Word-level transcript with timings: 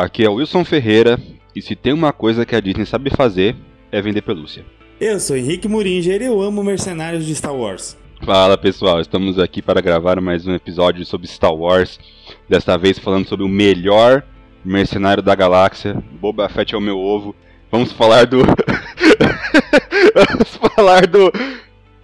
Aqui 0.00 0.24
é 0.24 0.30
o 0.30 0.36
Wilson 0.36 0.64
Ferreira, 0.64 1.20
e 1.54 1.60
se 1.60 1.76
tem 1.76 1.92
uma 1.92 2.10
coisa 2.10 2.46
que 2.46 2.56
a 2.56 2.60
Disney 2.60 2.86
sabe 2.86 3.10
fazer, 3.10 3.54
é 3.92 4.00
vender 4.00 4.22
pelúcia. 4.22 4.64
Eu 4.98 5.20
sou 5.20 5.36
Henrique 5.36 5.68
Muringer 5.68 6.22
e 6.22 6.24
eu 6.24 6.40
amo 6.40 6.64
mercenários 6.64 7.26
de 7.26 7.34
Star 7.34 7.54
Wars. 7.54 7.98
Fala 8.24 8.56
pessoal, 8.56 8.98
estamos 8.98 9.38
aqui 9.38 9.60
para 9.60 9.82
gravar 9.82 10.18
mais 10.18 10.46
um 10.46 10.54
episódio 10.54 11.04
sobre 11.04 11.26
Star 11.26 11.52
Wars. 11.52 12.00
Desta 12.48 12.78
vez 12.78 12.98
falando 12.98 13.28
sobre 13.28 13.44
o 13.44 13.48
melhor 13.48 14.22
mercenário 14.64 15.22
da 15.22 15.34
galáxia. 15.34 16.02
Boba 16.18 16.48
Fett 16.48 16.74
é 16.74 16.78
o 16.78 16.80
meu 16.80 16.98
ovo. 16.98 17.36
Vamos 17.70 17.92
falar 17.92 18.24
do. 18.24 18.38
Vamos 20.16 20.56
falar 20.56 21.06
do. 21.06 21.30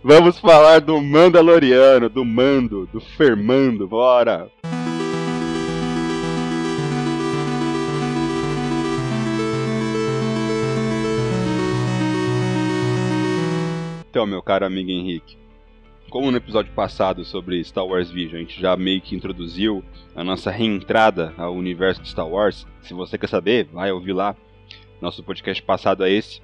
Vamos 0.04 0.38
falar 0.38 0.82
do 0.82 1.00
Mandaloriano, 1.00 2.10
do 2.10 2.26
Mando, 2.26 2.86
do 2.92 3.00
Fermando, 3.00 3.88
bora! 3.88 4.50
Então, 14.16 14.24
meu 14.24 14.40
caro 14.40 14.64
amigo 14.64 14.90
Henrique, 14.90 15.36
como 16.08 16.30
no 16.30 16.38
episódio 16.38 16.72
passado 16.72 17.22
sobre 17.22 17.62
Star 17.62 17.84
Wars 17.84 18.10
Vision, 18.10 18.36
a 18.36 18.38
gente 18.38 18.58
já 18.58 18.74
meio 18.74 18.98
que 18.98 19.14
introduziu 19.14 19.84
a 20.14 20.24
nossa 20.24 20.50
reentrada 20.50 21.34
ao 21.36 21.52
universo 21.52 22.00
de 22.00 22.08
Star 22.08 22.26
Wars. 22.26 22.66
Se 22.80 22.94
você 22.94 23.18
quer 23.18 23.28
saber, 23.28 23.68
vai 23.70 23.92
ouvir 23.92 24.14
lá. 24.14 24.34
Nosso 25.02 25.22
podcast 25.22 25.62
passado 25.62 26.02
é 26.02 26.10
esse. 26.10 26.40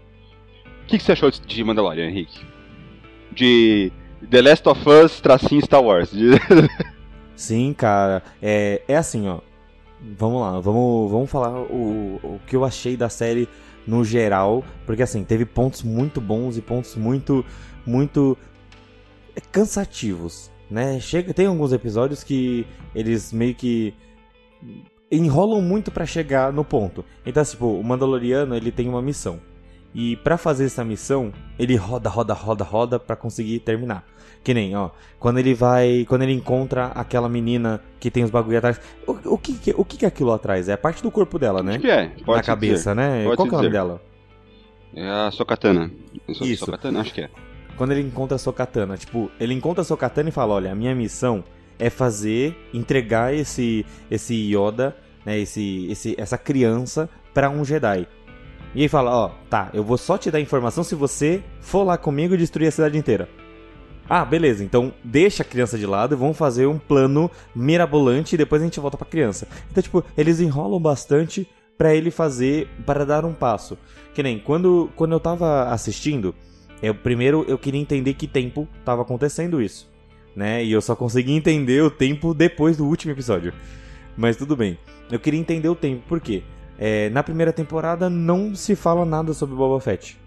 O 0.82 0.86
que, 0.86 0.98
que 0.98 1.02
você 1.02 1.12
achou 1.12 1.30
de 1.30 1.64
Mandalorian, 1.64 2.10
Henrique? 2.10 2.44
De 3.32 3.90
The 4.30 4.42
Last 4.42 4.68
of 4.68 4.86
Us 4.86 5.22
tracinho 5.22 5.64
Star 5.64 5.82
Wars. 5.82 6.12
Sim, 7.34 7.72
cara. 7.72 8.22
É, 8.42 8.82
é 8.86 8.96
assim, 8.98 9.26
ó. 9.30 9.38
Vamos 9.98 10.42
lá, 10.42 10.60
vamos, 10.60 11.10
vamos 11.10 11.30
falar 11.30 11.58
o, 11.58 12.20
o 12.22 12.40
que 12.46 12.54
eu 12.54 12.66
achei 12.66 12.98
da 12.98 13.08
série 13.08 13.48
no 13.86 14.04
geral, 14.04 14.64
porque 14.86 15.02
assim, 15.02 15.24
teve 15.24 15.44
pontos 15.44 15.82
muito 15.82 16.20
bons 16.20 16.56
e 16.56 16.62
pontos 16.62 16.96
muito, 16.96 17.44
muito 17.86 18.36
cansativos, 19.50 20.50
né? 20.70 21.00
Chega, 21.00 21.34
tem 21.34 21.46
alguns 21.46 21.72
episódios 21.72 22.22
que 22.22 22.66
eles 22.94 23.32
meio 23.32 23.54
que 23.54 23.94
enrolam 25.10 25.60
muito 25.60 25.90
para 25.90 26.06
chegar 26.06 26.52
no 26.52 26.64
ponto. 26.64 27.04
Então, 27.26 27.44
tipo, 27.44 27.66
o 27.66 27.84
Mandaloriano, 27.84 28.54
ele 28.54 28.72
tem 28.72 28.88
uma 28.88 29.02
missão. 29.02 29.40
E 29.94 30.16
para 30.16 30.38
fazer 30.38 30.64
essa 30.64 30.82
missão, 30.82 31.32
ele 31.58 31.76
roda, 31.76 32.08
roda, 32.08 32.32
roda, 32.32 32.64
roda 32.64 32.98
para 32.98 33.14
conseguir 33.14 33.60
terminar. 33.60 34.06
Que 34.42 34.52
nem, 34.52 34.74
ó, 34.74 34.90
quando 35.20 35.38
ele 35.38 35.54
vai, 35.54 36.04
quando 36.08 36.22
ele 36.22 36.32
encontra 36.32 36.86
aquela 36.86 37.28
menina 37.28 37.80
que 38.00 38.10
tem 38.10 38.24
os 38.24 38.30
bagulho 38.30 38.58
atrás, 38.58 38.80
o, 39.06 39.34
o 39.34 39.38
que 39.38 39.72
o 39.76 39.84
que 39.84 40.04
é 40.04 40.08
aquilo 40.08 40.32
atrás? 40.32 40.68
É 40.68 40.72
a 40.72 40.78
parte 40.78 41.02
do 41.02 41.10
corpo 41.10 41.38
dela, 41.38 41.62
né? 41.62 41.72
Acho 41.72 41.80
que 41.80 41.90
é, 41.90 42.08
pode 42.24 42.38
Na 42.38 42.42
cabeça, 42.42 42.90
dizer. 42.90 42.94
né? 42.96 43.24
Pode 43.24 43.36
Qual 43.36 43.48
que 43.48 43.54
é 43.54 43.58
o 43.58 43.60
nome 43.62 43.72
dela? 43.72 44.02
É 44.94 45.08
a 45.08 45.30
Sokatana. 45.30 45.90
So 46.34 46.44
Isso. 46.44 46.64
Sokatana? 46.64 47.00
Acho 47.00 47.14
que 47.14 47.20
é. 47.22 47.30
Quando 47.76 47.92
ele 47.92 48.02
encontra 48.02 48.34
a 48.34 48.38
Sokatana, 48.38 48.96
tipo, 48.96 49.30
ele 49.38 49.54
encontra 49.54 49.82
a 49.82 49.84
Sokatana 49.84 50.28
e 50.28 50.32
fala, 50.32 50.54
olha, 50.54 50.72
a 50.72 50.74
minha 50.74 50.94
missão 50.94 51.42
é 51.78 51.88
fazer, 51.88 52.56
entregar 52.74 53.32
esse 53.32 53.86
esse 54.10 54.34
Yoda, 54.34 54.94
né, 55.24 55.38
esse, 55.38 55.86
esse 55.90 56.14
essa 56.18 56.36
criança 56.36 57.08
pra 57.32 57.48
um 57.48 57.64
Jedi. 57.64 58.06
E 58.74 58.80
ele 58.80 58.88
fala, 58.88 59.10
ó, 59.10 59.30
tá, 59.48 59.70
eu 59.72 59.84
vou 59.84 59.96
só 59.98 60.18
te 60.18 60.30
dar 60.30 60.40
informação 60.40 60.82
se 60.82 60.94
você 60.94 61.42
for 61.60 61.84
lá 61.84 61.96
comigo 61.96 62.34
e 62.34 62.38
destruir 62.38 62.68
a 62.68 62.70
cidade 62.70 62.98
inteira. 62.98 63.28
Ah, 64.08 64.24
beleza, 64.24 64.62
então 64.62 64.92
deixa 65.02 65.42
a 65.42 65.46
criança 65.46 65.78
de 65.78 65.86
lado 65.86 66.14
e 66.14 66.18
vamos 66.18 66.36
fazer 66.36 66.66
um 66.66 66.78
plano 66.78 67.30
mirabolante 67.54 68.34
e 68.34 68.38
depois 68.38 68.60
a 68.60 68.64
gente 68.64 68.80
volta 68.80 68.96
pra 68.96 69.06
criança. 69.06 69.48
Então, 69.70 69.82
tipo, 69.82 70.04
eles 70.16 70.40
enrolam 70.40 70.80
bastante 70.80 71.48
pra 71.78 71.94
ele 71.94 72.10
fazer, 72.10 72.68
para 72.84 73.06
dar 73.06 73.24
um 73.24 73.32
passo. 73.32 73.78
Que 74.14 74.22
nem, 74.22 74.38
quando, 74.38 74.90
quando 74.96 75.12
eu 75.12 75.20
tava 75.20 75.64
assistindo, 75.64 76.34
eu 76.82 76.94
primeiro 76.94 77.44
eu 77.48 77.56
queria 77.56 77.80
entender 77.80 78.14
que 78.14 78.26
tempo 78.26 78.68
tava 78.84 79.02
acontecendo 79.02 79.62
isso, 79.62 79.90
né? 80.34 80.62
E 80.64 80.72
eu 80.72 80.80
só 80.82 80.94
consegui 80.94 81.32
entender 81.32 81.82
o 81.82 81.90
tempo 81.90 82.34
depois 82.34 82.76
do 82.76 82.86
último 82.86 83.12
episódio. 83.12 83.52
Mas 84.16 84.36
tudo 84.36 84.56
bem. 84.56 84.78
Eu 85.10 85.18
queria 85.18 85.40
entender 85.40 85.68
o 85.68 85.74
tempo, 85.74 86.02
por 86.06 86.20
quê? 86.20 86.42
É, 86.78 87.08
na 87.10 87.22
primeira 87.22 87.52
temporada 87.52 88.10
não 88.10 88.54
se 88.54 88.74
fala 88.74 89.04
nada 89.04 89.32
sobre 89.32 89.54
Boba 89.54 89.80
Fett. 89.80 90.18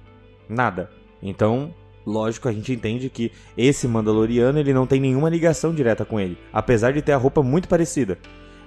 Nada. 0.47 0.89
Então, 1.21 1.73
lógico, 2.05 2.47
a 2.47 2.51
gente 2.51 2.71
entende 2.71 3.09
que 3.09 3.31
esse 3.57 3.87
Mandaloriano 3.87 4.59
ele 4.59 4.73
não 4.73 4.85
tem 4.85 4.99
nenhuma 4.99 5.29
ligação 5.29 5.73
direta 5.73 6.05
com 6.05 6.19
ele. 6.19 6.37
Apesar 6.53 6.93
de 6.93 7.01
ter 7.01 7.13
a 7.13 7.17
roupa 7.17 7.41
muito 7.41 7.67
parecida. 7.67 8.17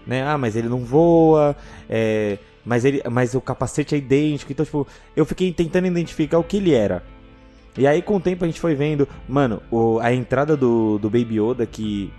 Né? 0.07 0.23
Ah, 0.27 0.39
mas 0.39 0.57
ele 0.57 0.69
não 0.69 0.81
voa, 0.81 1.55
é, 1.89 2.39
mas, 2.65 2.85
ele, 2.85 3.03
mas 3.11 3.35
o 3.35 3.41
capacete 3.41 3.95
é 3.95 3.99
idêntico. 3.99 4.51
Então, 4.51 4.65
tipo, 4.65 4.87
eu 5.15 5.25
fiquei 5.27 5.53
tentando 5.53 5.87
identificar 5.87 6.39
o 6.39 6.45
que 6.45 6.57
ele 6.57 6.73
era. 6.75 7.03
E 7.77 7.87
aí, 7.87 8.03
com 8.03 8.17
o 8.17 8.21
tempo, 8.21 8.45
a 8.45 8.49
gente 8.49 8.59
foi 8.61 8.75
vendo, 8.75 9.07
mano, 9.29 9.63
o- 9.71 9.99
a 10.01 10.13
entrada 10.13 10.57
do, 10.57 10.99
do 10.99 11.09
Baby 11.09 11.39
Yoda, 11.41 11.65
que 11.67 12.13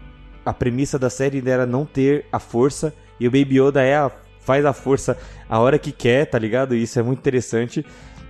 a 0.46 0.54
premissa 0.54 0.98
da 0.98 1.10
série 1.10 1.44
era 1.50 1.66
não 1.66 1.86
ter 1.86 2.26
a 2.32 2.40
força, 2.40 2.94
e 3.20 3.28
o 3.28 3.32
Baby 3.32 3.60
Yoda 3.60 3.82
é 3.84 3.96
a- 3.98 4.12
faz 4.40 4.64
a 4.66 4.72
força 4.72 5.18
a 5.50 5.60
hora 5.60 5.78
que 5.78 5.92
quer, 5.92 6.26
tá 6.28 6.40
ligado? 6.40 6.74
E 6.76 6.84
isso 6.84 6.98
é 6.98 7.04
muito 7.04 7.20
interessante. 7.20 7.86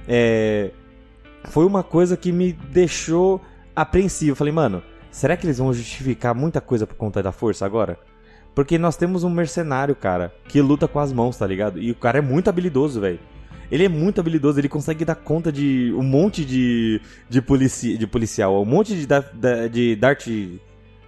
É, 0.08 0.72
foi 1.46 1.66
uma 1.66 1.84
coisa 1.84 2.16
que 2.18 2.32
me 2.32 2.54
deixou 2.54 3.42
apreensivo. 3.76 4.36
Falei, 4.36 4.54
mano, 4.54 4.82
será 5.12 5.36
que 5.38 5.46
eles 5.46 5.58
vão 5.58 5.74
justificar 5.74 6.36
muita 6.36 6.60
coisa 6.62 6.86
por 6.86 6.96
conta 6.96 7.22
da 7.24 7.32
força 7.32 7.66
agora? 7.66 7.98
Porque 8.56 8.78
nós 8.78 8.98
temos 8.98 9.24
um 9.24 9.30
mercenário, 9.30 9.96
cara, 9.96 10.34
que 10.48 10.62
luta 10.62 10.88
com 10.88 11.00
as 11.00 11.14
mãos, 11.14 11.38
tá 11.38 11.48
ligado? 11.48 11.80
E 11.80 11.92
o 11.92 11.96
cara 11.96 12.18
é 12.18 12.22
muito 12.22 12.50
habilidoso, 12.50 13.00
velho. 13.00 13.20
Ele 13.72 13.86
é 13.86 13.90
muito 13.90 14.20
habilidoso, 14.20 14.60
ele 14.60 14.68
consegue 14.68 15.06
dar 15.06 15.16
conta 15.16 15.52
de 15.52 15.94
um 15.96 16.02
monte 16.02 16.44
de, 16.44 17.00
de, 17.30 17.40
polici, 17.42 17.98
de 17.98 18.08
policial, 18.08 18.60
um 18.62 18.66
monte 18.66 18.96
de, 18.96 19.06
da, 19.06 19.20
da- 19.20 19.68
de 19.68 19.96
Dart. 19.96 20.28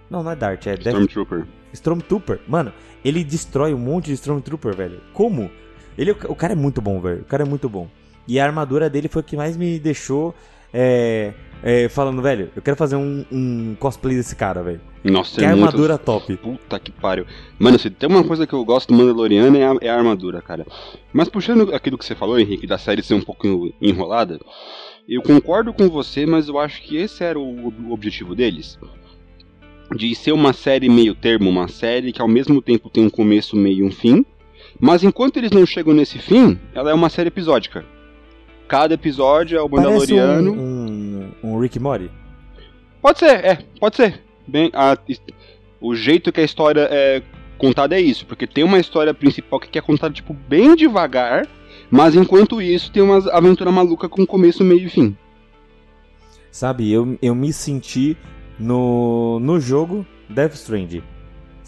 Não, 0.08 0.22
não 0.22 0.30
é 0.30 0.36
Dart, 0.36 0.66
é 0.68 0.76
Death 0.76 0.86
Stormtrooper. 0.94 1.44
Stormtrooper. 1.72 2.40
Mano, 2.46 2.72
ele 3.04 3.24
destrói 3.24 3.74
um 3.74 3.78
monte 3.78 4.06
de 4.06 4.12
Stormtrooper, 4.12 4.76
velho. 4.76 5.00
Como? 5.12 5.50
Ele, 5.98 6.12
o 6.12 6.36
cara 6.36 6.52
é 6.52 6.56
muito 6.56 6.80
bom, 6.80 7.00
velho. 7.00 7.22
O 7.22 7.24
cara 7.24 7.42
é 7.42 7.46
muito 7.46 7.68
bom. 7.68 7.88
E 8.26 8.38
a 8.38 8.44
armadura 8.44 8.88
dele 8.88 9.08
foi 9.08 9.22
o 9.22 9.24
que 9.24 9.36
mais 9.36 9.56
me 9.56 9.78
deixou 9.78 10.34
é, 10.72 11.34
é, 11.62 11.88
falando, 11.88 12.22
velho, 12.22 12.50
eu 12.56 12.62
quero 12.62 12.76
fazer 12.76 12.96
um, 12.96 13.24
um 13.30 13.76
cosplay 13.78 14.16
desse 14.16 14.34
cara, 14.34 14.62
velho. 14.62 14.80
Nossa, 15.04 15.38
Que 15.38 15.44
é 15.44 15.48
muito... 15.48 15.64
armadura 15.64 15.98
top. 15.98 16.36
Puta 16.36 16.78
que 16.78 16.90
pariu. 16.90 17.26
Mano, 17.58 17.78
se 17.78 17.90
tem 17.90 18.08
uma 18.08 18.24
coisa 18.24 18.46
que 18.46 18.52
eu 18.52 18.64
gosto 18.64 18.88
do 18.88 18.94
Mandaloriano 18.94 19.56
é 19.56 19.66
a, 19.66 19.76
é 19.80 19.88
a 19.88 19.96
armadura, 19.96 20.40
cara. 20.40 20.66
Mas 21.12 21.28
puxando 21.28 21.74
aquilo 21.74 21.98
que 21.98 22.04
você 22.04 22.14
falou, 22.14 22.38
Henrique, 22.38 22.66
da 22.66 22.78
série 22.78 23.02
ser 23.02 23.14
um 23.14 23.20
pouco 23.20 23.72
enrolada, 23.80 24.40
eu 25.08 25.20
concordo 25.22 25.72
com 25.72 25.88
você, 25.88 26.24
mas 26.24 26.48
eu 26.48 26.58
acho 26.58 26.82
que 26.82 26.96
esse 26.96 27.22
era 27.22 27.38
o, 27.38 27.68
o 27.68 27.92
objetivo 27.92 28.34
deles. 28.34 28.78
De 29.94 30.14
ser 30.14 30.32
uma 30.32 30.52
série 30.52 30.88
meio 30.88 31.14
termo, 31.14 31.50
uma 31.50 31.68
série 31.68 32.12
que 32.12 32.22
ao 32.22 32.28
mesmo 32.28 32.62
tempo 32.62 32.88
tem 32.88 33.04
um 33.04 33.10
começo, 33.10 33.56
meio 33.56 33.80
e 33.80 33.82
um 33.82 33.90
fim. 33.90 34.24
Mas 34.80 35.04
enquanto 35.04 35.36
eles 35.36 35.50
não 35.50 35.66
chegam 35.66 35.92
nesse 35.92 36.18
fim, 36.18 36.58
ela 36.74 36.90
é 36.90 36.94
uma 36.94 37.10
série 37.10 37.28
episódica. 37.28 37.84
Cada 38.68 38.94
episódio 38.94 39.58
é 39.58 39.62
o 39.62 39.68
Mandaloriano. 39.68 40.52
um, 40.52 41.32
um, 41.42 41.50
um 41.54 41.58
Rick 41.60 41.78
Mori. 41.78 42.10
Pode 43.00 43.18
ser, 43.18 43.44
é, 43.44 43.58
pode 43.80 43.96
ser. 43.96 44.22
Bem, 44.46 44.70
a- 44.72 44.96
o 45.80 45.94
jeito 45.94 46.32
que 46.32 46.40
a 46.40 46.44
história 46.44 46.88
é 46.90 47.22
contada 47.58 47.96
é 47.96 48.00
isso, 48.00 48.24
porque 48.26 48.46
tem 48.46 48.64
uma 48.64 48.78
história 48.78 49.12
principal 49.12 49.60
que 49.60 49.78
é 49.78 49.82
contada, 49.82 50.14
tipo, 50.14 50.32
bem 50.34 50.74
devagar, 50.74 51.46
mas 51.90 52.14
enquanto 52.16 52.60
isso 52.62 52.90
tem 52.90 53.02
uma 53.02 53.18
aventura 53.32 53.70
maluca 53.70 54.08
com 54.08 54.26
começo, 54.26 54.64
meio 54.64 54.86
e 54.86 54.88
fim. 54.88 55.16
Sabe, 56.50 56.90
eu, 56.90 57.16
eu 57.22 57.34
me 57.34 57.52
senti 57.52 58.16
no, 58.58 59.38
no 59.40 59.58
jogo 59.60 60.06
Death 60.28 60.54
Stranding. 60.54 61.02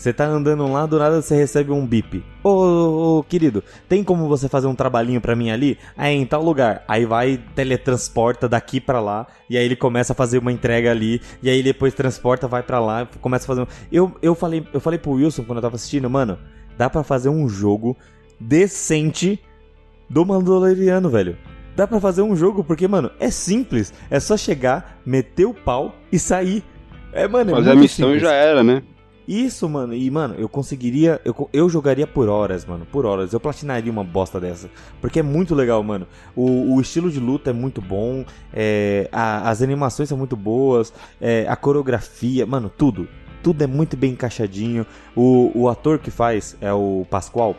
Você 0.05 0.13
tá 0.13 0.27
andando 0.27 0.71
lá, 0.71 0.85
do 0.85 0.99
nada 0.99 1.23
você 1.23 1.35
recebe 1.35 1.73
um 1.73 1.87
bip. 1.87 2.23
Ô, 2.43 2.51
ô, 2.51 3.19
ô, 3.21 3.23
querido, 3.23 3.65
tem 3.89 4.05
como 4.05 4.29
você 4.29 4.51
fazer 4.51 4.67
um 4.67 4.75
trabalhinho 4.75 5.19
pra 5.19 5.35
mim 5.35 5.51
ali? 5.51 5.79
Aí 5.97 6.15
em 6.15 6.27
tal 6.27 6.45
lugar. 6.45 6.85
Aí 6.87 7.07
vai, 7.07 7.41
teletransporta 7.55 8.47
daqui 8.47 8.83
pra 8.83 9.01
lá. 9.01 9.27
E 9.49 9.57
aí 9.57 9.65
ele 9.65 9.75
começa 9.75 10.13
a 10.13 10.15
fazer 10.15 10.37
uma 10.37 10.53
entrega 10.53 10.91
ali. 10.91 11.23
E 11.43 11.49
aí 11.49 11.63
depois 11.63 11.95
transporta, 11.95 12.47
vai 12.47 12.63
pra 12.63 12.79
lá, 12.81 13.09
começa 13.23 13.47
a 13.47 13.49
fazer 13.49 13.63
um. 13.63 13.67
Eu, 13.91 14.15
eu, 14.21 14.35
falei, 14.35 14.69
eu 14.75 14.79
falei 14.79 14.99
pro 14.99 15.13
Wilson 15.13 15.43
quando 15.43 15.57
eu 15.57 15.63
tava 15.63 15.77
assistindo, 15.77 16.11
mano, 16.11 16.39
dá 16.77 16.91
pra 16.91 17.03
fazer 17.03 17.31
um 17.31 17.49
jogo 17.49 17.97
decente 18.39 19.41
do 20.11 20.27
Mandaloriano, 20.27 21.09
velho. 21.09 21.39
Dá 21.75 21.87
pra 21.87 21.99
fazer 21.99 22.21
um 22.21 22.37
jogo 22.37 22.63
porque, 22.63 22.87
mano, 22.87 23.11
é 23.19 23.31
simples. 23.31 23.91
É 24.11 24.21
só 24.21 24.37
chegar, 24.37 25.01
meter 25.07 25.47
o 25.47 25.55
pau 25.55 25.95
e 26.13 26.19
sair. 26.19 26.63
É, 27.11 27.27
mano, 27.27 27.53
é 27.53 27.55
Fazer 27.55 27.71
a 27.71 27.75
missão 27.75 28.09
simples. 28.09 28.23
já 28.23 28.35
era, 28.35 28.63
né? 28.63 28.83
Isso, 29.27 29.69
mano. 29.69 29.95
E, 29.95 30.11
mano, 30.11 30.35
eu 30.37 30.49
conseguiria. 30.49 31.21
Eu, 31.25 31.49
eu 31.53 31.69
jogaria 31.69 32.07
por 32.07 32.29
horas, 32.29 32.65
mano. 32.65 32.87
Por 32.91 33.07
horas. 33.07 33.33
Eu 33.33 33.41
platinaria 33.41 33.91
uma 33.91 34.05
bosta 34.05 34.39
dessa. 34.39 34.69
Porque 35.01 35.21
é 35.21 35.23
muito 35.23 35.55
legal, 35.55 35.83
mano. 35.83 36.07
O, 36.37 36.75
o 36.75 36.81
estilo 36.81 37.11
de 37.11 37.19
luta 37.21 37.51
é 37.51 37.53
muito 37.53 37.81
bom. 37.81 38.25
é, 38.53 39.09
a- 39.11 39.49
as 39.49 39.63
animações 39.63 40.09
são 40.09 40.19
muito 40.19 40.37
boas. 40.37 40.93
é, 41.21 41.47
a 41.49 41.57
coreografia, 41.57 42.45
mano, 42.45 42.71
tudo. 42.71 43.09
Tudo 43.43 43.63
é 43.63 43.67
muito 43.67 43.97
bem 43.97 44.13
encaixadinho. 44.13 44.87
O, 45.17 45.51
o 45.55 45.69
ator 45.69 45.99
que 45.99 46.11
faz 46.11 46.57
é 46.61 46.73
o 46.73 47.07
Pascoal. 47.11 47.57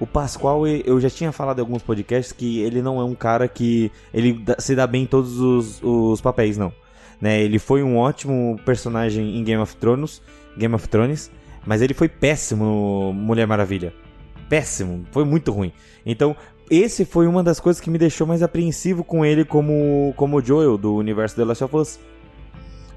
o 0.00 0.06
Pascoal, 0.06 0.66
eu 0.66 1.00
já 1.00 1.10
tinha 1.10 1.32
falado 1.32 1.58
em 1.58 1.62
alguns 1.62 1.82
podcasts 1.82 2.32
que 2.32 2.60
ele 2.60 2.80
não 2.82 3.00
é 3.00 3.04
um 3.04 3.14
cara 3.14 3.48
que 3.48 3.90
ele 4.14 4.42
se 4.58 4.74
dá 4.74 4.86
bem 4.86 5.02
em 5.02 5.06
todos 5.06 5.38
os, 5.40 5.80
os 5.82 6.20
papéis, 6.20 6.56
não. 6.56 6.72
Né? 7.20 7.40
Ele 7.42 7.58
foi 7.58 7.82
um 7.82 7.96
ótimo 7.96 8.60
personagem 8.64 9.36
em 9.38 9.42
Game 9.42 9.60
of 9.60 9.74
Thrones, 9.76 10.22
Game 10.58 10.74
of 10.74 10.88
Thrones, 10.88 11.30
mas 11.64 11.80
ele 11.80 11.94
foi 11.94 12.08
péssimo 12.08 12.64
no 12.64 13.12
Mulher 13.12 13.46
Maravilha. 13.46 13.94
Péssimo, 14.48 15.04
foi 15.12 15.24
muito 15.24 15.52
ruim. 15.52 15.72
Então, 16.04 16.36
esse 16.70 17.04
foi 17.04 17.26
uma 17.26 17.42
das 17.42 17.60
coisas 17.60 17.80
que 17.80 17.90
me 17.90 17.98
deixou 17.98 18.26
mais 18.26 18.42
apreensivo 18.42 19.04
com 19.04 19.24
ele 19.24 19.44
como 19.44 20.12
como 20.16 20.42
Joel 20.42 20.76
do 20.76 20.94
universo 20.94 21.36
The 21.36 21.44
Last 21.44 21.64
of 21.64 21.76
Us. 21.76 22.00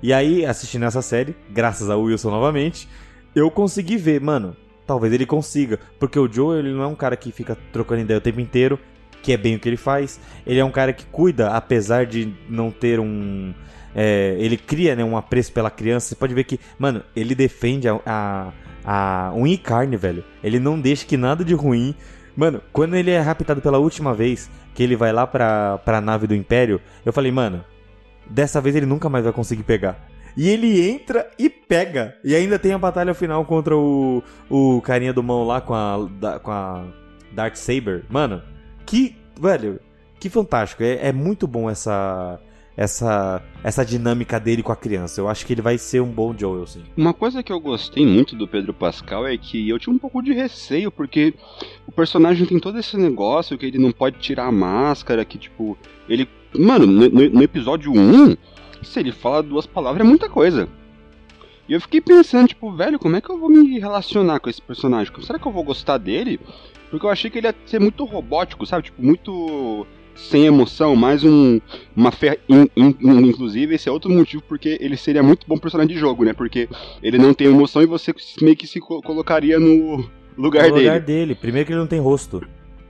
E 0.03 0.11
aí, 0.11 0.45
assistindo 0.45 0.85
essa 0.85 1.01
série, 1.01 1.35
graças 1.51 1.89
a 1.89 1.95
Wilson 1.95 2.31
novamente, 2.31 2.87
eu 3.35 3.51
consegui 3.51 3.97
ver, 3.97 4.19
mano, 4.19 4.55
talvez 4.85 5.13
ele 5.13 5.25
consiga. 5.25 5.79
Porque 5.99 6.17
o 6.17 6.31
Joe, 6.31 6.57
ele 6.57 6.73
não 6.73 6.83
é 6.83 6.87
um 6.87 6.95
cara 6.95 7.15
que 7.15 7.31
fica 7.31 7.57
trocando 7.71 8.01
ideia 8.01 8.17
o 8.17 8.21
tempo 8.21 8.39
inteiro, 8.39 8.79
que 9.21 9.31
é 9.31 9.37
bem 9.37 9.55
o 9.55 9.59
que 9.59 9.69
ele 9.69 9.77
faz. 9.77 10.19
Ele 10.45 10.59
é 10.59 10.65
um 10.65 10.71
cara 10.71 10.91
que 10.91 11.05
cuida, 11.05 11.49
apesar 11.49 12.05
de 12.05 12.33
não 12.49 12.71
ter 12.71 12.99
um. 12.99 13.53
É, 13.95 14.35
ele 14.39 14.57
cria 14.57 14.95
né, 14.95 15.03
um 15.03 15.17
apreço 15.17 15.51
pela 15.51 15.69
criança. 15.69 16.09
Você 16.09 16.15
pode 16.15 16.33
ver 16.33 16.43
que, 16.43 16.59
mano, 16.77 17.03
ele 17.15 17.35
defende 17.35 17.88
a, 17.88 17.99
a, 18.05 18.51
a 18.85 19.33
unha 19.35 19.53
e 19.53 19.57
carne, 19.57 19.97
velho. 19.97 20.23
Ele 20.43 20.59
não 20.59 20.79
deixa 20.79 21.05
que 21.05 21.17
nada 21.17 21.43
de 21.43 21.53
ruim. 21.53 21.95
Mano, 22.35 22.61
quando 22.71 22.95
ele 22.95 23.11
é 23.11 23.19
raptado 23.19 23.61
pela 23.61 23.77
última 23.77 24.13
vez, 24.13 24.49
que 24.73 24.81
ele 24.83 24.95
vai 24.95 25.11
lá 25.11 25.27
pra, 25.27 25.77
pra 25.79 26.01
nave 26.01 26.27
do 26.27 26.35
Império, 26.35 26.79
eu 27.05 27.11
falei, 27.11 27.31
mano, 27.31 27.63
dessa 28.29 28.61
vez 28.61 28.75
ele 28.75 28.85
nunca 28.85 29.09
mais 29.09 29.23
vai 29.23 29.33
conseguir 29.33 29.63
pegar. 29.63 30.07
E 30.35 30.47
ele 30.47 30.89
entra 30.89 31.29
e 31.38 31.49
pega. 31.49 32.15
E 32.23 32.33
ainda 32.35 32.57
tem 32.57 32.73
a 32.73 32.77
batalha 32.77 33.13
final 33.13 33.43
contra 33.45 33.75
o, 33.75 34.23
o 34.49 34.81
carinha 34.81 35.13
do 35.13 35.21
mão 35.21 35.45
lá 35.45 35.59
com 35.59 35.73
a, 35.73 36.07
da, 36.19 36.39
com 36.39 36.51
a 36.51 36.85
Dark 37.33 37.55
Saber. 37.55 38.05
Mano, 38.09 38.41
que. 38.85 39.17
Velho, 39.39 39.79
que 40.19 40.29
fantástico. 40.29 40.83
É, 40.83 41.07
é 41.07 41.11
muito 41.11 41.47
bom 41.47 41.69
essa. 41.69 42.39
Essa, 42.75 43.44
essa 43.63 43.85
dinâmica 43.85 44.39
dele 44.39 44.63
com 44.63 44.71
a 44.71 44.75
criança. 44.75 45.19
Eu 45.19 45.27
acho 45.27 45.45
que 45.45 45.53
ele 45.53 45.62
vai 45.62 45.77
ser 45.77 46.01
um 46.01 46.09
bom 46.09 46.33
Joel, 46.35 46.65
sim. 46.65 46.83
Uma 46.95 47.13
coisa 47.13 47.44
que 47.44 47.51
eu 47.51 47.59
gostei 47.59 48.06
muito 48.06 48.35
do 48.35 48.47
Pedro 48.47 48.73
Pascal 48.73 49.27
é 49.27 49.38
que 49.38 49.68
eu 49.68 49.77
tinha 49.77 49.94
um 49.94 50.00
pouco 50.00 50.21
de 50.21 50.31
receio, 50.31 50.89
porque 50.89 51.33
o 51.85 51.91
personagem 51.91 52.45
tem 52.45 52.59
todo 52.59 52.79
esse 52.79 52.95
negócio 52.97 53.57
que 53.57 53.65
ele 53.65 53.77
não 53.77 53.91
pode 53.91 54.19
tirar 54.19 54.45
a 54.45 54.51
máscara, 54.51 55.25
que 55.25 55.38
tipo, 55.38 55.77
ele. 56.07 56.27
Mano, 56.57 56.85
no, 56.85 57.09
no 57.09 57.44
episódio 57.44 57.91
1, 57.91 58.35
se 58.81 59.00
ele 59.00 59.12
fala 59.12 59.44
duas 59.44 59.65
palavras 59.65 60.06
é 60.06 60.09
muita 60.09 60.29
coisa. 60.29 60.67
E 61.67 61.74
eu 61.74 61.79
fiquei 61.79 62.01
pensando, 62.01 62.50
tipo, 62.50 62.71
velho, 62.75 63.00
como 63.00 63.15
é 63.15 63.21
que 63.21 63.29
eu 63.29 63.39
vou 63.39 63.50
me 63.50 63.79
relacionar 63.79 64.39
com 64.39 64.50
esse 64.50 64.62
personagem? 64.62 65.13
Será 65.21 65.39
que 65.39 65.47
eu 65.47 65.51
vou 65.51 65.63
gostar 65.63 65.97
dele? 65.97 66.39
Porque 66.89 67.06
eu 67.06 67.09
achei 67.09 67.31
que 67.31 67.38
ele 67.38 67.47
ia 67.47 67.56
ser 67.65 67.79
muito 67.79 68.03
robótico, 68.03 68.65
sabe? 68.65 68.83
Tipo, 68.83 69.01
muito 69.01 69.88
sem 70.15 70.45
emoção, 70.45 70.95
mais 70.95 71.23
um 71.23 71.59
uma 71.95 72.11
fer... 72.11 72.39
In, 72.47 72.67
in, 72.75 72.95
in, 72.99 73.27
inclusive 73.27 73.75
esse 73.75 73.89
é 73.89 73.91
outro 73.91 74.09
motivo 74.09 74.43
porque 74.47 74.77
ele 74.79 74.97
seria 74.97 75.23
muito 75.23 75.45
bom 75.47 75.57
personagem 75.57 75.93
de 75.93 75.99
jogo, 75.99 76.23
né? 76.23 76.33
Porque 76.33 76.67
ele 77.01 77.17
não 77.17 77.33
tem 77.33 77.47
emoção 77.47 77.81
e 77.81 77.85
você 77.85 78.13
meio 78.41 78.55
que 78.55 78.67
se 78.67 78.79
colocaria 78.79 79.59
no 79.59 80.05
lugar 80.37 80.67
no 80.67 80.75
dele. 80.75 80.85
lugar 80.87 80.99
dele. 80.99 81.35
Primeiro 81.35 81.67
que 81.67 81.73
ele 81.73 81.79
não 81.79 81.87
tem 81.87 81.99
rosto. 81.99 82.41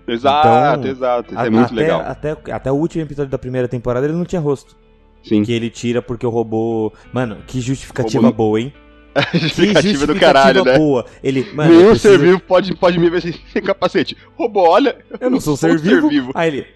Exato, 0.07 0.79
então, 0.79 0.91
exato. 0.91 1.31
Isso 1.31 1.39
a, 1.39 1.45
é 1.45 1.50
muito 1.50 1.65
até, 1.65 1.75
legal. 1.75 2.01
Até, 2.01 2.38
até 2.51 2.71
o 2.71 2.75
último 2.75 3.03
episódio 3.03 3.31
da 3.31 3.38
primeira 3.38 3.67
temporada 3.67 4.06
ele 4.06 4.15
não 4.15 4.25
tinha 4.25 4.41
rosto. 4.41 4.75
Sim. 5.24 5.44
Que 5.44 5.53
ele 5.53 5.69
tira 5.69 6.01
porque 6.01 6.25
o 6.25 6.29
robô. 6.29 6.91
Mano, 7.13 7.38
que 7.45 7.62
justificativa 7.62 8.27
robô... 8.27 8.38
boa, 8.38 8.59
hein? 8.59 8.74
justificativa, 9.33 9.81
justificativa 9.81 10.07
do 10.07 10.19
caralho, 10.19 10.63
né? 10.63 10.77
boa. 10.77 11.06
Ele, 11.24 11.47
mano, 11.53 11.71
Nenhum 11.71 11.95
ser 11.95 12.17
vivo 12.17 12.39
pode, 12.39 12.74
pode 12.75 12.97
me 12.97 13.09
ver 13.09 13.21
sem 13.21 13.33
capacete. 13.62 14.17
Robô, 14.35 14.62
olha. 14.62 14.97
Eu 15.19 15.29
não 15.29 15.39
sou, 15.39 15.56
ser, 15.56 15.77
vivo. 15.77 16.07
ser 16.07 16.09
vivo. 16.09 16.31
Aí 16.33 16.47
ele. 16.50 16.67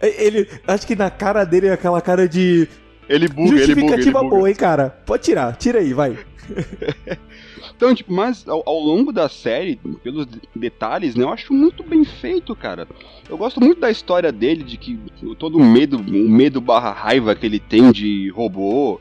Ele. 0.00 0.48
Acho 0.66 0.86
que 0.86 0.96
na 0.96 1.10
cara 1.10 1.44
dele 1.44 1.68
é 1.68 1.72
aquela 1.72 2.00
cara 2.00 2.28
de. 2.28 2.68
Ele 3.08 3.28
buga, 3.28 3.58
Justificativa 3.58 3.72
ele 3.72 3.80
buga. 3.80 3.96
Justificativa 3.96 4.22
boa, 4.22 4.48
hein, 4.48 4.54
cara? 4.54 4.90
Pode 5.04 5.22
tirar, 5.22 5.56
tira 5.56 5.80
aí, 5.80 5.92
vai. 5.92 6.18
Então, 7.80 7.94
tipo, 7.94 8.12
mas 8.12 8.46
ao, 8.46 8.62
ao, 8.66 8.78
longo 8.78 9.10
da 9.10 9.26
série, 9.26 9.80
pelos 10.02 10.26
detalhes, 10.54 11.14
né, 11.14 11.24
eu 11.24 11.30
acho 11.30 11.54
muito 11.54 11.82
bem 11.82 12.04
feito, 12.04 12.54
cara. 12.54 12.86
Eu 13.26 13.38
gosto 13.38 13.58
muito 13.58 13.80
da 13.80 13.90
história 13.90 14.30
dele, 14.30 14.62
de 14.62 14.76
que 14.76 14.98
todo 15.38 15.56
o 15.56 15.64
medo, 15.64 15.96
o 15.96 16.28
medo 16.28 16.60
barra 16.60 16.92
raiva 16.92 17.34
que 17.34 17.46
ele 17.46 17.58
tem 17.58 17.90
de 17.90 18.28
robô. 18.36 19.00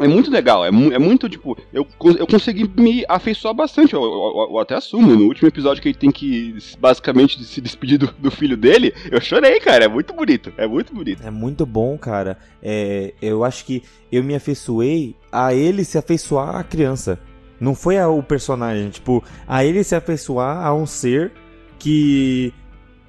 É 0.00 0.08
muito 0.08 0.30
legal, 0.30 0.64
é, 0.64 0.68
é 0.68 0.98
muito, 0.98 1.28
tipo, 1.28 1.56
eu, 1.72 1.86
eu 2.18 2.26
consegui 2.26 2.70
me 2.80 3.04
afeiçoar 3.08 3.54
bastante, 3.54 3.94
eu, 3.94 4.02
eu, 4.02 4.48
eu, 4.50 4.58
até 4.58 4.74
assumo, 4.74 5.14
no 5.14 5.26
último 5.26 5.48
episódio 5.48 5.82
que 5.82 5.88
ele 5.88 5.98
tem 5.98 6.10
que, 6.10 6.56
basicamente, 6.78 7.42
se 7.44 7.60
despedir 7.60 7.98
do, 7.98 8.06
do, 8.18 8.30
filho 8.30 8.56
dele, 8.56 8.94
eu 9.10 9.20
chorei, 9.20 9.60
cara, 9.60 9.84
é 9.84 9.88
muito 9.88 10.14
bonito, 10.14 10.52
é 10.56 10.66
muito 10.66 10.94
bonito. 10.94 11.22
É 11.26 11.30
muito 11.30 11.66
bom, 11.66 11.98
cara, 11.98 12.38
é, 12.62 13.12
eu 13.20 13.44
acho 13.44 13.64
que 13.64 13.82
eu 14.10 14.24
me 14.24 14.34
afeiçoei 14.34 15.14
a 15.30 15.52
ele 15.54 15.84
se 15.84 15.98
afeiçoar 15.98 16.56
à 16.56 16.64
criança. 16.64 17.20
Não 17.60 17.74
foi 17.74 18.00
o 18.02 18.22
personagem, 18.22 18.88
tipo, 18.88 19.22
a 19.46 19.64
ele 19.64 19.84
se 19.84 19.94
afeiçoar 19.94 20.66
a 20.66 20.74
um 20.74 20.86
ser 20.86 21.30
que 21.78 22.54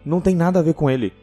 não 0.06 0.20
tem 0.20 0.36
nada 0.36 0.60
a 0.60 0.62
ver 0.62 0.74
com 0.74 0.90
ele. 0.90 1.14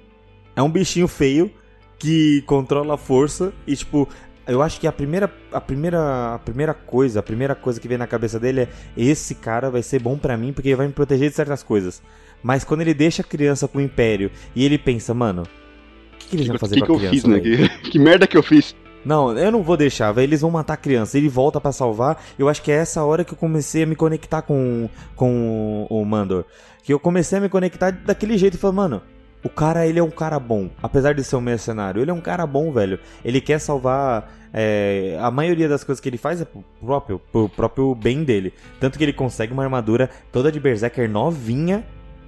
É 0.57 0.63
um 0.63 0.71
bichinho 0.71 1.07
feio 1.07 1.51
que 1.99 2.43
controla 2.43 2.95
a 2.95 2.99
força 2.99 3.53
e 3.67 3.75
tipo, 3.75 4.09
eu 4.49 4.63
acho 4.63 4.81
que 4.81 4.87
a 4.87 4.93
primeira 4.93 5.31
a 5.53 5.61
primeira 5.61 6.35
a 6.35 6.39
primeira 6.39 6.75
coisa, 6.75 7.21
a 7.21 7.23
primeira 7.23 7.55
coisa 7.55 7.79
que 7.79 7.87
vem 7.87 7.99
na 7.99 8.07
cabeça 8.07 8.41
dele 8.41 8.63
é 8.63 8.69
esse 8.97 9.35
cara 9.35 9.71
vai 9.71 9.83
ser 9.83 10.01
bom 10.01 10.17
para 10.17 10.37
mim 10.37 10.53
porque 10.53 10.69
ele 10.69 10.77
vai 10.77 10.87
me 10.87 10.93
proteger 10.93 11.29
de 11.29 11.37
certas 11.37 11.63
coisas. 11.63 12.03
Mas 12.43 12.65
quando 12.65 12.81
ele 12.81 12.95
deixa 12.95 13.23
a 13.23 13.25
criança 13.25 13.69
pro 13.69 13.81
império 13.81 14.31
e 14.55 14.65
ele 14.65 14.79
pensa, 14.79 15.13
mano, 15.13 15.43
o 15.43 16.17
que, 16.19 16.29
que 16.29 16.37
eles 16.37 16.47
vão 16.47 16.59
fazer 16.59 16.77
que 16.77 16.87
com 16.87 16.95
a 16.95 16.97
criança? 16.97 17.15
Que, 17.17 17.21
que 17.23 17.29
eu 17.29 17.41
fiz, 17.41 17.61
né? 17.61 17.69
Que, 17.83 17.91
que 17.91 17.99
merda 17.99 18.27
que 18.27 18.37
eu 18.37 18.43
fiz? 18.43 18.75
Não, 19.05 19.37
eu 19.37 19.51
não 19.51 19.63
vou 19.63 19.77
deixar, 19.77 20.13
velho. 20.13 20.27
Eles 20.27 20.41
vão 20.41 20.51
matar 20.51 20.75
a 20.75 20.77
criança. 20.77 21.17
Ele 21.17 21.29
volta 21.29 21.61
para 21.61 21.73
salvar. 21.73 22.23
Eu 22.39 22.49
acho 22.49 22.63
que 22.63 22.71
é 22.71 22.77
essa 22.77 23.03
hora 23.05 23.25
que 23.25 23.33
eu 23.33 23.39
comecei 23.39 23.83
a 23.83 23.87
me 23.87 23.97
conectar 23.97 24.43
com, 24.43 24.89
com 25.15 25.87
o 25.89 26.05
Mandor. 26.05 26.45
Que 26.83 26.93
eu 26.93 26.99
comecei 26.99 27.39
a 27.39 27.41
me 27.41 27.49
conectar 27.49 27.91
daquele 27.91 28.37
jeito 28.37 28.55
e 28.55 28.59
falei, 28.59 28.77
mano, 28.77 29.03
o 29.43 29.49
cara, 29.49 29.87
ele 29.87 29.99
é 29.99 30.03
um 30.03 30.11
cara 30.11 30.39
bom. 30.39 30.69
Apesar 30.83 31.15
de 31.15 31.23
ser 31.23 31.37
um 31.37 31.41
mercenário, 31.41 32.03
ele 32.03 32.11
é 32.11 32.15
um 32.15 32.21
cara 32.21 32.47
bom, 32.47 32.73
velho. 32.73 32.99
Ele 33.25 33.41
quer 33.41 33.59
salvar. 33.59 34.37
É, 34.53 35.19
a 35.21 35.31
maioria 35.31 35.69
das 35.69 35.85
coisas 35.85 36.01
que 36.01 36.09
ele 36.09 36.17
faz 36.17 36.41
é 36.41 36.45
pro 36.45 36.65
próprio, 36.81 37.19
pro 37.31 37.49
próprio 37.49 37.95
bem 37.95 38.25
dele. 38.25 38.53
Tanto 38.81 38.99
que 38.99 39.05
ele 39.05 39.13
consegue 39.13 39.53
uma 39.53 39.63
armadura 39.63 40.09
toda 40.33 40.51
de 40.51 40.59
Berserker 40.59 41.09
novinha, 41.09 41.85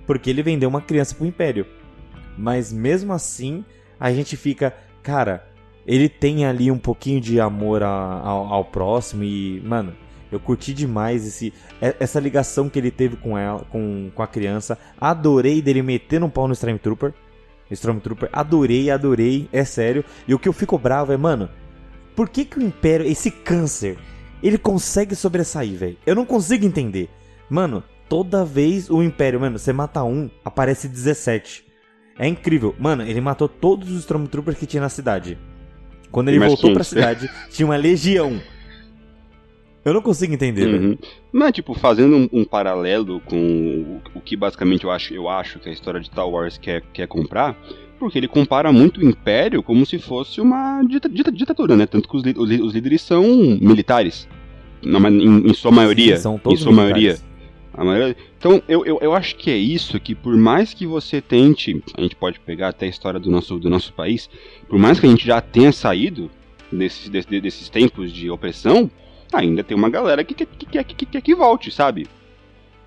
porque 0.07 0.31
ele 0.31 0.43
vendeu 0.43 0.69
uma 0.69 0.81
criança 0.81 1.15
pro 1.15 1.27
Império. 1.27 1.67
Mas 2.37 2.73
mesmo 2.73 3.13
assim, 3.13 3.65
a 3.99 4.13
gente 4.13 4.37
fica, 4.37 4.75
cara, 5.03 5.47
ele 5.87 6.09
tem 6.09 6.45
ali 6.45 6.71
um 6.71 6.79
pouquinho 6.79 7.21
de 7.21 7.41
amor 7.41 7.83
a, 7.83 7.89
ao, 7.89 8.47
ao 8.53 8.65
próximo 8.65 9.25
e, 9.25 9.61
mano, 9.65 9.95
eu 10.31 10.39
curti 10.39 10.73
demais 10.73 11.27
esse, 11.27 11.53
essa 11.81 12.21
ligação 12.21 12.69
que 12.69 12.79
ele 12.79 12.91
teve 12.91 13.17
com 13.17 13.37
ela, 13.37 13.61
com, 13.71 14.11
com 14.15 14.23
a 14.23 14.27
criança. 14.27 14.79
Adorei 15.01 15.61
dele 15.61 15.83
meter 15.83 16.23
um 16.23 16.31
pau 16.31 16.47
no 16.47 16.53
Stormtrooper. 16.53 17.13
Stormtrooper, 17.71 18.29
adorei, 18.33 18.91
adorei, 18.91 19.49
é 19.53 19.65
sério. 19.65 20.05
E 20.27 20.35
o 20.35 20.39
que 20.39 20.49
eu 20.49 20.53
fico 20.53 20.77
bravo 20.79 21.13
é, 21.13 21.17
mano, 21.17 21.49
por 22.17 22.29
que 22.29 22.45
que 22.45 22.59
o 22.59 22.63
Império, 22.63 23.07
esse 23.07 23.31
câncer, 23.31 23.97
ele 24.43 24.59
consegue 24.59 25.15
sobressair, 25.15 25.77
velho? 25.77 25.97
Eu 26.05 26.15
não 26.15 26.27
consigo 26.27 26.65
entender. 26.65 27.09
Mano, 27.49 27.83
toda 28.09 28.45
vez 28.45 28.91
o 28.91 29.03
Império, 29.03 29.41
mano, 29.41 29.59
você 29.59 29.73
mata 29.73 30.03
um, 30.03 30.29
aparece 30.45 30.89
17. 30.89 31.65
É 32.19 32.27
incrível. 32.27 32.75
Mano, 32.79 33.03
ele 33.03 33.21
matou 33.21 33.49
todos 33.49 33.91
os 33.91 34.01
Stormtroopers 34.01 34.59
que 34.59 34.67
tinha 34.67 34.83
na 34.83 34.89
cidade. 34.89 35.39
Quando 36.11 36.29
ele 36.29 36.41
voltou 36.41 36.73
para 36.73 36.83
a 36.83 36.85
cidade, 36.85 37.31
tinha 37.51 37.67
uma 37.67 37.77
legião. 37.77 38.41
Eu 39.85 39.95
não 39.95 40.03
consigo 40.03 40.35
entender, 40.35 40.67
uhum. 40.67 40.79
velho. 40.79 40.99
Mas, 41.33 41.53
tipo, 41.53 41.75
fazendo 41.75 42.17
um, 42.17 42.29
um 42.41 42.45
paralelo 42.45 43.21
com 43.21 43.37
o, 43.37 44.19
o, 44.19 44.21
que 44.21 44.37
basicamente 44.37 44.85
eu 44.85 44.91
acho, 44.91 45.15
eu 45.15 45.29
acho 45.29 45.59
que 45.59 45.69
a 45.69 45.73
história 45.73 46.01
de 46.01 46.07
Star 46.07 46.29
Wars 46.29 46.59
quer, 46.59 46.83
quer 46.93 47.07
comprar, 47.07 47.57
porque 47.99 48.19
ele 48.19 48.29
compara 48.29 48.73
muito 48.73 49.01
o 49.01 49.05
Império 49.05 49.63
como 49.63 49.87
se 49.87 49.99
fosse 49.99 50.41
uma 50.41 50.83
dita, 50.83 51.09
dita, 51.09 51.33
ditadura, 51.33 51.77
né? 51.77 51.87
Tanto 51.87 52.09
que 52.09 52.17
os, 52.17 52.23
os, 52.23 52.61
os 52.61 52.75
líderes 52.75 53.03
são 53.03 53.23
militares. 53.61 54.29
Na, 54.83 54.99
em, 55.11 55.51
em, 55.51 55.55
sua 55.55 55.71
maioria. 55.71 56.17
Sim, 56.17 56.23
são 56.23 56.39
todos 56.39 56.61
em 56.61 56.63
sua 56.63 56.73
militares. 56.73 57.25
maioria. 57.77 58.17
Então, 58.39 58.63
eu, 58.69 58.85
eu, 58.85 58.99
eu 59.01 59.15
acho 59.15 59.37
que 59.37 59.51
é 59.51 59.57
isso, 59.57 59.99
que 60.01 60.15
por 60.15 60.37
mais 60.37 60.75
que 60.75 60.87
você 60.87 61.21
tente, 61.21 61.83
a 61.97 62.03
gente 62.03 62.17
pode 62.17 62.41
pegar 62.41 62.69
até 62.69 62.87
a 62.87 62.89
história 62.89 63.21
do 63.21 63.31
nosso, 63.31 63.59
do 63.59 63.71
nosso 63.71 63.93
país, 63.93 64.29
por 64.69 64.79
mais 64.79 64.99
que 64.99 65.07
a 65.07 65.11
gente 65.11 65.27
já 65.27 65.41
tenha 65.41 65.73
saído 65.73 66.31
desses, 66.71 67.09
desses, 67.09 67.43
desses 67.43 67.69
tempos 67.69 68.13
de 68.13 68.31
opressão, 68.31 68.91
ainda 69.39 69.65
tem 69.65 69.77
uma 69.77 69.91
galera 69.91 70.25
que 70.25 70.35
quer 70.35 70.47
que, 70.47 70.67
que, 70.67 70.85
que, 70.85 71.07
que, 71.07 71.21
que 71.21 71.35
volte, 71.35 71.71
sabe? 71.71 72.07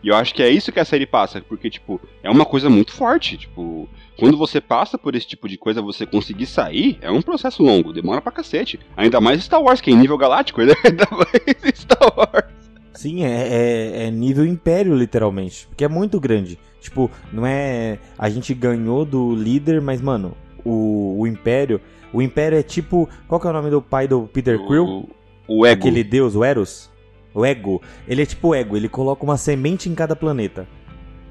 E 0.03 0.09
eu 0.09 0.15
acho 0.15 0.33
que 0.33 0.43
é 0.43 0.49
isso 0.49 0.71
que 0.71 0.81
a 0.81 0.85
série 0.85 1.05
passa, 1.05 1.41
porque, 1.41 1.69
tipo, 1.69 1.99
é 2.21 2.29
uma 2.29 2.43
coisa 2.43 2.69
muito 2.69 2.91
forte, 2.91 3.37
tipo, 3.37 3.87
quando 4.19 4.37
você 4.37 4.59
passa 4.59 4.97
por 4.97 5.15
esse 5.15 5.25
tipo 5.25 5.47
de 5.47 5.57
coisa, 5.57 5.81
você 5.81 6.05
conseguir 6.05 6.45
sair, 6.45 6.97
é 7.01 7.09
um 7.09 7.21
processo 7.21 7.63
longo, 7.63 7.93
demora 7.93 8.21
pra 8.21 8.31
cacete. 8.31 8.79
Ainda 8.97 9.21
mais 9.21 9.41
Star 9.41 9.61
Wars, 9.61 9.79
que 9.79 9.89
é 9.89 9.93
em 9.93 9.97
nível 9.97 10.17
galáctico, 10.17 10.59
ainda 10.59 11.07
mais 11.09 11.79
Star 11.79 12.13
Wars. 12.17 12.51
Sim, 12.93 13.23
é, 13.23 13.29
é, 13.29 14.07
é, 14.07 14.11
nível 14.11 14.45
império, 14.45 14.93
literalmente. 14.95 15.65
Porque 15.67 15.85
é 15.85 15.87
muito 15.87 16.19
grande. 16.19 16.59
Tipo, 16.79 17.09
não 17.31 17.45
é. 17.45 17.97
A 18.17 18.29
gente 18.29 18.53
ganhou 18.53 19.03
do 19.03 19.33
líder, 19.33 19.81
mas, 19.81 19.99
mano, 19.99 20.37
o, 20.63 21.15
o 21.19 21.27
Império. 21.27 21.81
O 22.11 22.21
Império 22.21 22.57
é 22.57 22.61
tipo. 22.61 23.09
Qual 23.27 23.41
que 23.41 23.47
é 23.47 23.49
o 23.49 23.53
nome 23.53 23.71
do 23.71 23.81
pai 23.81 24.07
do 24.07 24.27
Peter 24.27 24.59
Quill? 24.67 24.85
O, 24.85 25.09
o 25.47 25.65
ego. 25.65 25.81
Aquele 25.87 26.03
deus, 26.03 26.35
o 26.35 26.43
Eros? 26.43 26.91
O 27.33 27.43
Ego. 27.43 27.81
Ele 28.07 28.21
é 28.21 28.25
tipo 28.25 28.49
o 28.49 28.55
Ego, 28.55 28.77
ele 28.77 28.87
coloca 28.87 29.23
uma 29.23 29.37
semente 29.37 29.89
em 29.89 29.95
cada 29.95 30.15
planeta. 30.15 30.67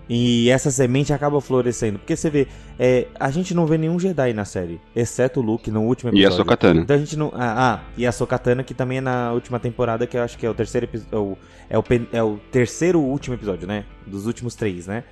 E 0.09 0.50
essa 0.50 0.69
semente 0.71 1.12
acaba 1.12 1.40
florescendo. 1.40 1.99
Porque 2.00 2.16
você 2.16 2.28
vê, 2.28 2.49
é, 2.76 3.07
a 3.19 3.31
gente 3.31 3.54
não 3.54 3.66
vê 3.66 3.78
nenhum 3.78 3.99
Jedi 3.99 4.33
na 4.33 4.45
série, 4.45 4.81
exceto 4.97 5.38
o 5.38 5.42
Luke 5.42 5.71
no 5.71 5.83
último 5.83 6.11
E 6.11 6.16
a 6.16 6.26
episódio. 6.26 6.37
Sokatana. 6.38 6.81
Então 6.81 6.97
a 6.97 6.99
gente 6.99 7.16
não. 7.16 7.31
Ah, 7.35 7.75
ah, 7.75 7.81
e 7.97 8.04
a 8.04 8.11
Sokatana, 8.11 8.64
que 8.64 8.75
também 8.75 8.99
é 8.99 9.00
na 9.00 9.33
última 9.33 9.61
temporada, 9.61 10.04
que 10.07 10.16
eu 10.16 10.23
acho 10.23 10.37
que 10.37 10.45
é 10.45 10.50
o 10.50 10.54
terceiro 10.54 10.87
episódio. 10.87 11.38
É 11.71 11.78
o, 11.78 11.83
pen- 11.83 12.09
é 12.12 12.23
o 12.23 12.37
terceiro 12.50 12.99
último 13.00 13.37
episódio, 13.37 13.66
né? 13.69 13.85
Dos 14.04 14.26
últimos 14.26 14.57
três, 14.57 14.88
né? 14.88 15.04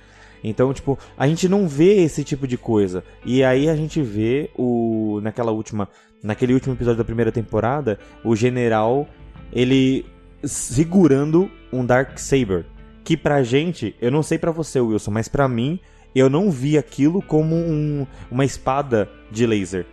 Então, 0.43 0.73
tipo, 0.73 0.97
a 1.17 1.27
gente 1.27 1.47
não 1.47 1.67
vê 1.67 2.01
esse 2.03 2.23
tipo 2.23 2.47
de 2.47 2.57
coisa. 2.57 3.03
E 3.25 3.43
aí 3.43 3.69
a 3.69 3.75
gente 3.75 4.01
vê 4.01 4.49
o. 4.57 5.19
Naquela 5.21 5.51
última. 5.51 5.87
Naquele 6.23 6.53
último 6.53 6.73
episódio 6.75 6.97
da 6.99 7.03
primeira 7.05 7.31
temporada, 7.31 7.99
o 8.23 8.35
general. 8.35 9.07
Ele 9.53 10.05
segurando 10.43 11.49
um 11.71 11.85
Dark 11.85 12.17
Saber. 12.17 12.65
Que 13.03 13.17
pra 13.17 13.43
gente, 13.43 13.95
eu 14.01 14.11
não 14.11 14.21
sei 14.23 14.37
pra 14.37 14.51
você, 14.51 14.79
Wilson, 14.79 15.11
mas 15.11 15.27
pra 15.27 15.47
mim, 15.47 15.79
eu 16.15 16.29
não 16.29 16.51
vi 16.51 16.77
aquilo 16.77 17.21
como 17.21 17.55
um- 17.55 18.05
uma 18.29 18.45
espada 18.45 19.09
de 19.31 19.45
laser. 19.45 19.85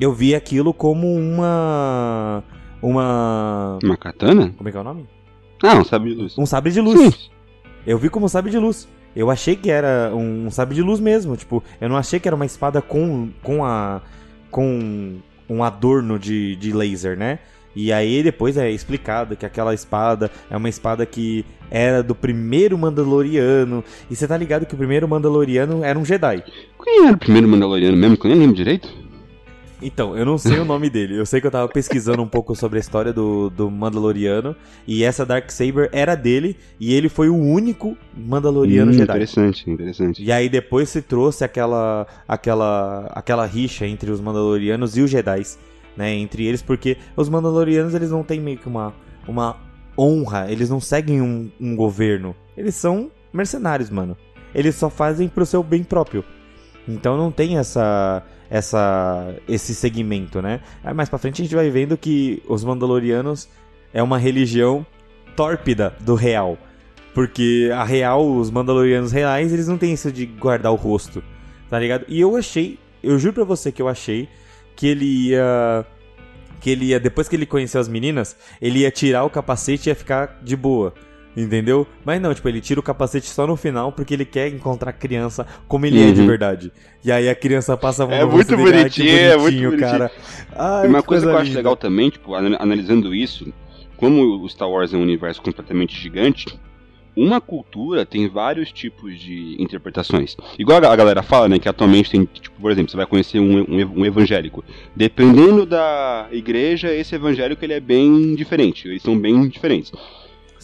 Eu 0.00 0.12
vi 0.12 0.34
aquilo 0.34 0.72
como 0.74 1.12
uma. 1.14 2.42
Uma. 2.82 3.78
Uma 3.82 3.96
katana? 3.96 4.52
Como 4.56 4.68
é 4.68 4.72
que 4.72 4.78
é 4.78 4.80
o 4.80 4.84
nome? 4.84 5.06
Ah, 5.62 5.74
não 5.76 5.84
sabe 5.84 6.10
de 6.10 6.16
luz. 6.20 6.36
Um 6.38 6.44
sabre 6.46 6.70
de 6.72 6.80
luz. 6.80 7.00
Sim. 7.14 7.30
Eu 7.86 7.96
vi 7.98 8.08
como 8.10 8.26
um 8.26 8.28
sabre 8.28 8.50
de 8.50 8.58
luz. 8.58 8.88
Eu 9.14 9.30
achei 9.30 9.56
que 9.56 9.70
era 9.70 10.12
um 10.14 10.50
sabre 10.50 10.74
de 10.74 10.82
luz 10.82 11.00
mesmo. 11.00 11.36
Tipo, 11.36 11.62
eu 11.80 11.88
não 11.88 11.96
achei 11.96 12.18
que 12.18 12.28
era 12.28 12.34
uma 12.34 12.46
espada 12.46 12.82
com, 12.82 13.30
com 13.42 13.64
a. 13.64 14.00
com 14.50 15.18
um 15.48 15.62
adorno 15.62 16.18
de, 16.18 16.56
de 16.56 16.72
laser, 16.72 17.16
né? 17.16 17.38
E 17.76 17.92
aí 17.92 18.22
depois 18.22 18.56
é 18.56 18.70
explicado 18.70 19.36
que 19.36 19.44
aquela 19.44 19.74
espada 19.74 20.30
é 20.48 20.56
uma 20.56 20.68
espada 20.68 21.04
que 21.04 21.44
era 21.70 22.02
do 22.02 22.14
primeiro 22.14 22.78
Mandaloriano. 22.78 23.82
E 24.08 24.14
você 24.14 24.28
tá 24.28 24.36
ligado 24.36 24.64
que 24.64 24.74
o 24.74 24.78
primeiro 24.78 25.08
Mandaloriano 25.08 25.82
era 25.82 25.98
um 25.98 26.04
Jedi. 26.04 26.44
Quem 26.82 27.06
era 27.06 27.14
o 27.14 27.18
primeiro 27.18 27.48
Mandaloriano 27.48 27.96
mesmo? 27.96 28.16
Que 28.16 28.26
eu 28.26 28.30
nem 28.30 28.38
lembro 28.38 28.54
direito. 28.54 28.88
Então, 29.84 30.16
eu 30.16 30.24
não 30.24 30.38
sei 30.38 30.58
o 30.58 30.64
nome 30.64 30.88
dele. 30.88 31.18
Eu 31.18 31.26
sei 31.26 31.40
que 31.40 31.46
eu 31.46 31.50
tava 31.50 31.68
pesquisando 31.68 32.22
um 32.22 32.26
pouco 32.26 32.56
sobre 32.56 32.78
a 32.78 32.80
história 32.80 33.12
do, 33.12 33.50
do 33.50 33.70
Mandaloriano. 33.70 34.56
E 34.86 35.04
essa 35.04 35.26
Dark 35.26 35.50
Saber 35.50 35.90
era 35.92 36.14
dele. 36.14 36.56
E 36.80 36.94
ele 36.94 37.10
foi 37.10 37.28
o 37.28 37.36
único 37.36 37.96
Mandaloriano 38.16 38.90
Hum, 38.90 38.94
Jedi. 38.94 39.12
Interessante, 39.12 39.70
interessante. 39.70 40.24
E 40.24 40.32
aí 40.32 40.48
depois 40.48 40.88
se 40.88 41.02
trouxe 41.02 41.44
aquela 41.44 42.06
aquela 42.26 43.10
aquela 43.14 43.44
rixa 43.44 43.86
entre 43.86 44.10
os 44.10 44.20
Mandalorianos 44.20 44.96
e 44.96 45.02
os 45.02 45.10
Jedi's, 45.10 45.58
né, 45.96 46.14
entre 46.14 46.46
eles 46.46 46.62
porque 46.62 46.96
os 47.16 47.28
Mandalorianos 47.28 47.94
eles 47.94 48.10
não 48.10 48.22
têm 48.22 48.40
meio 48.40 48.58
que 48.58 48.66
uma 48.66 48.94
uma 49.28 49.56
honra, 49.98 50.50
eles 50.50 50.70
não 50.70 50.80
seguem 50.80 51.20
um, 51.20 51.50
um 51.60 51.76
governo, 51.76 52.34
eles 52.56 52.74
são 52.74 53.10
mercenários, 53.32 53.90
mano. 53.90 54.16
Eles 54.54 54.74
só 54.76 54.88
fazem 54.88 55.28
pro 55.28 55.44
seu 55.46 55.62
bem 55.62 55.82
próprio. 55.82 56.24
Então 56.86 57.16
não 57.16 57.30
tem 57.30 57.58
essa 57.58 58.22
essa 58.54 59.34
esse 59.48 59.74
segmento, 59.74 60.40
né? 60.40 60.60
Aí 60.84 60.94
mais 60.94 61.08
para 61.08 61.18
frente 61.18 61.42
a 61.42 61.44
gente 61.44 61.56
vai 61.56 61.68
vendo 61.70 61.98
que 61.98 62.40
os 62.48 62.62
Mandalorianos 62.62 63.48
é 63.92 64.00
uma 64.00 64.16
religião 64.16 64.86
tórpida 65.34 65.92
do 66.00 66.14
real. 66.14 66.56
Porque 67.12 67.68
a 67.74 67.82
real, 67.82 68.24
os 68.24 68.50
Mandalorianos 68.50 69.10
reais, 69.10 69.52
eles 69.52 69.66
não 69.66 69.76
têm 69.76 69.92
isso 69.92 70.10
de 70.10 70.24
guardar 70.26 70.70
o 70.70 70.76
rosto, 70.76 71.22
tá 71.68 71.78
ligado? 71.78 72.04
E 72.08 72.20
eu 72.20 72.36
achei, 72.36 72.78
eu 73.02 73.18
juro 73.18 73.34
pra 73.34 73.44
você 73.44 73.72
que 73.72 73.82
eu 73.82 73.88
achei 73.88 74.28
que 74.76 74.86
ele 74.86 75.04
ia. 75.04 75.84
Que 76.60 76.70
ele 76.70 76.86
ia, 76.86 77.00
depois 77.00 77.28
que 77.28 77.36
ele 77.36 77.46
conheceu 77.46 77.80
as 77.80 77.88
meninas, 77.88 78.36
ele 78.62 78.80
ia 78.80 78.90
tirar 78.90 79.24
o 79.24 79.30
capacete 79.30 79.88
e 79.88 79.90
ia 79.90 79.94
ficar 79.96 80.40
de 80.42 80.56
boa. 80.56 80.94
Entendeu? 81.36 81.86
Mas 82.04 82.20
não, 82.20 82.32
tipo, 82.32 82.48
ele 82.48 82.60
tira 82.60 82.78
o 82.78 82.82
capacete 82.82 83.26
só 83.26 83.46
no 83.46 83.56
final 83.56 83.90
porque 83.90 84.14
ele 84.14 84.24
quer 84.24 84.48
encontrar 84.48 84.90
a 84.90 84.92
criança 84.92 85.44
como 85.66 85.84
ele 85.84 86.00
é 86.02 86.12
de 86.12 86.20
Uhum. 86.20 86.26
verdade. 86.26 86.72
E 87.04 87.10
aí 87.10 87.28
a 87.28 87.34
criança 87.34 87.76
passa 87.76 88.04
a 88.04 88.06
mão 88.06 88.14
É 88.16 88.24
muito 88.24 88.54
dele, 88.56 88.64
que 88.64 88.72
bonitinho, 88.72 89.08
é 89.16 89.36
muito 89.36 89.40
bonitinho, 89.42 89.70
bonitinho. 89.70 89.90
cara. 89.90 90.12
Ai, 90.56 90.86
E 90.86 90.88
uma 90.88 91.02
que 91.02 91.08
coisa 91.08 91.26
que 91.26 91.32
eu 91.32 91.36
acho 91.36 91.46
linda. 91.48 91.58
legal 91.58 91.76
também, 91.76 92.08
tipo, 92.10 92.34
ana- 92.34 92.56
analisando 92.60 93.12
isso, 93.14 93.52
como 93.96 94.22
o 94.44 94.48
Star 94.48 94.70
Wars 94.70 94.94
é 94.94 94.96
um 94.96 95.02
universo 95.02 95.42
completamente 95.42 96.00
gigante, 96.00 96.46
uma 97.16 97.40
cultura 97.40 98.04
tem 98.06 98.28
vários 98.28 98.72
tipos 98.72 99.18
de 99.20 99.56
interpretações. 99.60 100.36
Igual 100.58 100.84
a 100.84 100.96
galera 100.96 101.22
fala, 101.22 101.48
né, 101.48 101.58
que 101.58 101.68
atualmente 101.68 102.10
tem, 102.10 102.24
tipo, 102.24 102.60
por 102.60 102.70
exemplo, 102.72 102.90
você 102.90 102.96
vai 102.96 103.06
conhecer 103.06 103.38
um, 103.40 103.60
um 103.60 104.00
um 104.00 104.04
evangélico. 104.06 104.64
Dependendo 104.96 105.64
da 105.66 106.26
igreja, 106.32 106.92
esse 106.94 107.14
evangélico 107.14 107.64
ele 107.64 107.72
é 107.74 107.80
bem 107.80 108.34
diferente, 108.34 108.88
eles 108.88 109.02
são 109.02 109.18
bem 109.18 109.48
diferentes. 109.48 109.92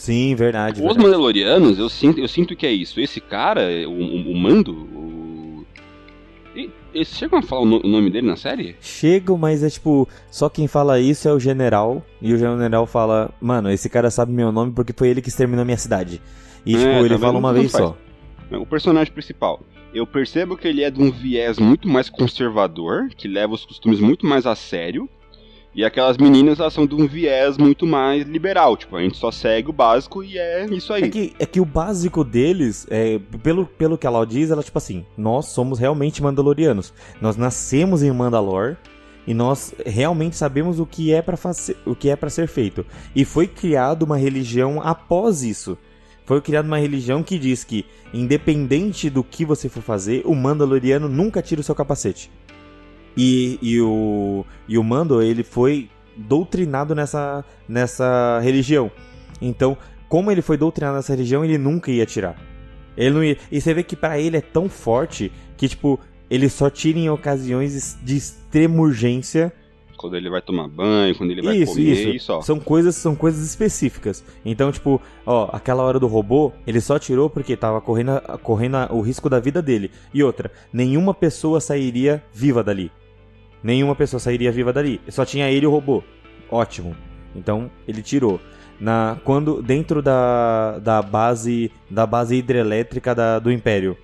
Sim, 0.01 0.35
verdade. 0.35 0.77
Os 0.81 0.81
verdade. 0.81 1.05
Mandalorianos, 1.05 1.79
eu 1.79 1.91
sinto, 1.91 2.19
eu 2.21 2.27
sinto 2.27 2.57
que 2.57 2.67
é 2.67 2.73
isso. 2.73 2.99
Esse 2.99 3.21
cara, 3.21 3.63
o, 3.87 3.91
o- 3.93 4.33
o 4.33 4.35
Mando, 4.35 4.73
o... 4.73 5.67
Eles 6.93 7.09
chegam 7.09 7.39
a 7.39 7.43
falar 7.43 7.63
o, 7.63 7.67
no- 7.67 7.81
o 7.85 7.89
nome 7.89 8.09
dele 8.11 8.27
na 8.27 8.35
série? 8.35 8.75
Chegam, 8.81 9.37
mas 9.39 9.63
é 9.63 9.69
tipo, 9.71 10.09
só 10.31 10.49
quem 10.49 10.67
fala 10.67 10.99
isso 10.99 11.29
é 11.29 11.33
o 11.33 11.39
general. 11.39 12.03
E 12.21 12.33
o 12.33 12.39
general 12.39 12.87
fala, 12.87 13.31
mano, 13.41 13.71
esse 13.71 13.89
cara 13.91 14.11
sabe 14.11 14.33
meu 14.33 14.51
nome 14.51 14.73
porque 14.73 14.93
foi 14.97 15.09
ele 15.09 15.21
que 15.23 15.29
exterminou 15.29 15.65
minha 15.65 15.77
cidade. 15.77 16.21
E 16.67 16.75
É, 16.75 16.79
tipo, 16.79 17.05
ele 17.07 17.19
fala 17.19 17.39
uma 17.39 17.53
vez 17.53 17.71
faz. 17.71 17.85
só. 17.85 17.97
O 18.59 18.67
personagem 18.67 19.13
principal. 19.13 19.61
Eu 19.95 20.07
percebo 20.07 20.57
que 20.57 20.67
ele 20.67 20.83
é 20.83 20.91
de 20.91 21.01
um 21.01 21.11
viés 21.13 21.59
muito 21.59 21.87
mais 21.89 22.09
conservador, 22.09 23.09
que 23.17 23.29
leva 23.29 23.53
os 23.55 23.65
costumes 23.67 24.01
muito 24.01 24.27
mais 24.27 24.47
a 24.47 24.55
sério. 24.57 25.09
E 25.73 25.85
aquelas 25.85 26.19
meninas, 26.19 26.59
elas 26.59 26.73
são 26.73 26.85
de 26.85 26.95
um 26.97 27.07
viés 27.07 27.57
muito 27.57 27.87
mais 27.87 28.27
liberal. 28.27 28.77
Tipo, 28.77 28.97
a 28.97 29.03
gente 29.03 29.17
só 29.17 29.31
segue 29.31 29.71
o 29.71 29.73
básico 29.73 30.25
e 30.25 30.37
é 30.37 30.67
isso 30.67 30.93
aí. 30.93 31.05
É 31.05 31.09
que, 31.09 31.33
é 31.39 31.47
que 31.47 31.61
o 31.61 31.65
básico 31.65 32.25
deles, 32.25 32.87
é, 32.91 33.21
pelo, 33.43 33.67
pelo 33.67 33.97
que 33.97 34.07
ela 34.07 34.25
diz, 34.27 34.51
ela 34.51 34.65
tipo 34.65 34.79
assim, 34.79 35.07
nós 35.17 35.47
somos 35.47 35.79
realmente 35.79 36.23
mandalorianos. 36.23 36.93
Nós 37.21 37.37
nascemos 37.37 38.03
em 38.03 38.11
Mandalor 38.11 38.77
e 39.27 39.33
nós 39.33 39.73
realmente 39.87 40.35
sabemos 40.35 40.81
o 40.81 40.87
que 40.87 41.13
é 41.13 41.23
para 41.23 41.39
o 41.87 41.95
que 41.95 42.11
é 42.11 42.17
para 42.17 42.31
ser 42.31 42.49
feito. 42.49 42.85
E 43.15 43.25
foi 43.25 43.47
criada 43.47 44.05
uma 44.05 44.17
religião 44.17 44.81
após 44.83 45.45
isso. 45.45 45.79
Foi 46.25 46.41
criada 46.41 46.67
uma 46.67 46.79
religião 46.79 47.23
que 47.23 47.39
diz 47.39 47.63
que, 47.63 47.87
independente 48.13 49.09
do 49.09 49.23
que 49.23 49.45
você 49.45 49.69
for 49.69 49.83
fazer, 49.83 50.23
o 50.25 50.35
Mandaloriano 50.35 51.09
nunca 51.09 51.43
tira 51.43 51.61
o 51.61 51.65
seu 51.65 51.75
capacete. 51.75 52.31
E, 53.17 53.59
e, 53.61 53.81
o, 53.81 54.45
e 54.69 54.79
o 54.79 54.85
Mando, 54.85 55.23
ele 55.23 55.43
foi 55.43 55.89
doutrinado 56.17 56.95
nessa, 56.95 57.45
nessa 57.69 58.41
religião. 58.43 58.91
Então, 59.41 59.77
como 60.09 60.31
ele 60.31 60.43
foi 60.43 60.57
doutrinado 60.57 60.97
nessa 60.97 61.13
religião, 61.13 61.45
ele 61.45 61.59
nunca 61.59 61.91
ia 61.91 62.07
tirar. 62.07 62.37
Ele 62.97 63.11
não 63.11 63.25
ia, 63.25 63.37
e 63.51 63.61
você 63.61 63.73
vê 63.73 63.83
que 63.83 63.97
pra 63.97 64.19
ele 64.19 64.37
é 64.37 64.41
tão 64.41 64.69
forte 64.69 65.33
que, 65.57 65.69
tipo, 65.69 65.99
ele 66.29 66.49
só 66.49 66.69
tira 66.69 66.99
em 66.99 67.09
ocasiões 67.09 67.99
de 68.03 68.17
extrema 68.17 68.81
urgência. 68.81 69.53
Quando 69.97 70.17
ele 70.17 70.31
vai 70.31 70.41
tomar 70.41 70.67
banho, 70.67 71.15
quando 71.15 71.31
ele 71.31 71.43
vai 71.43 71.57
Isso, 71.57 71.73
comer 71.73 71.93
isso. 71.93 72.09
e 72.09 72.21
só. 72.21 72.41
São 72.41 72.59
coisas, 72.59 72.95
são 72.95 73.15
coisas 73.15 73.47
específicas. 73.47 74.25
Então, 74.45 74.73
tipo, 74.73 75.01
ó, 75.27 75.51
aquela 75.53 75.83
hora 75.83 75.99
do 75.99 76.07
robô, 76.07 76.53
ele 76.67 76.81
só 76.81 76.99
tirou 76.99 77.29
porque 77.29 77.57
tava 77.57 77.81
correndo, 77.81 78.21
correndo 78.43 78.77
o 78.91 79.01
risco 79.03 79.29
da 79.29 79.39
vida 79.39 79.61
dele. 79.61 79.91
E 80.15 80.23
outra, 80.23 80.51
nenhuma 80.73 81.13
pessoa 81.13 81.61
sairia 81.61 82.23
viva 82.33 82.65
dali. 82.65 82.91
Nenhuma 83.63 83.95
pessoa 83.95 84.21
sairia 84.21 84.51
viva 84.53 84.73
dali. 84.73 85.01
Só 85.09 85.25
tinha 85.25 85.51
ele 85.51 85.65
e 85.65 85.67
o 85.67 85.71
robô. 85.71 86.03
Ótimo. 86.51 86.97
Então, 87.35 87.71
ele 87.87 88.03
tirou. 88.03 88.41
Na, 88.81 89.19
quando 89.25 89.63
dentro 89.63 90.01
da, 90.01 90.79
da 90.79 91.03
base 91.03 91.71
da 91.91 92.07
base 92.07 92.37
hidrelétrica 92.37 93.15
da- 93.15 93.39
do 93.39 93.53
Império. 93.53 93.97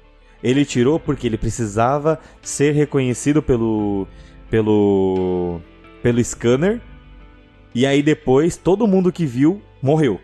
Ele 0.42 0.64
tirou 0.66 1.00
porque 1.00 1.26
ele 1.26 1.38
precisava 1.38 2.18
ser 2.42 2.72
reconhecido 2.72 3.42
pelo 3.42 4.06
pelo 4.50 5.60
pelo 6.02 6.22
scanner. 6.22 6.80
E 7.74 7.86
aí 7.86 8.02
depois 8.02 8.56
todo 8.58 8.86
mundo 8.86 9.10
que 9.10 9.24
viu 9.24 9.62
morreu. 9.82 10.20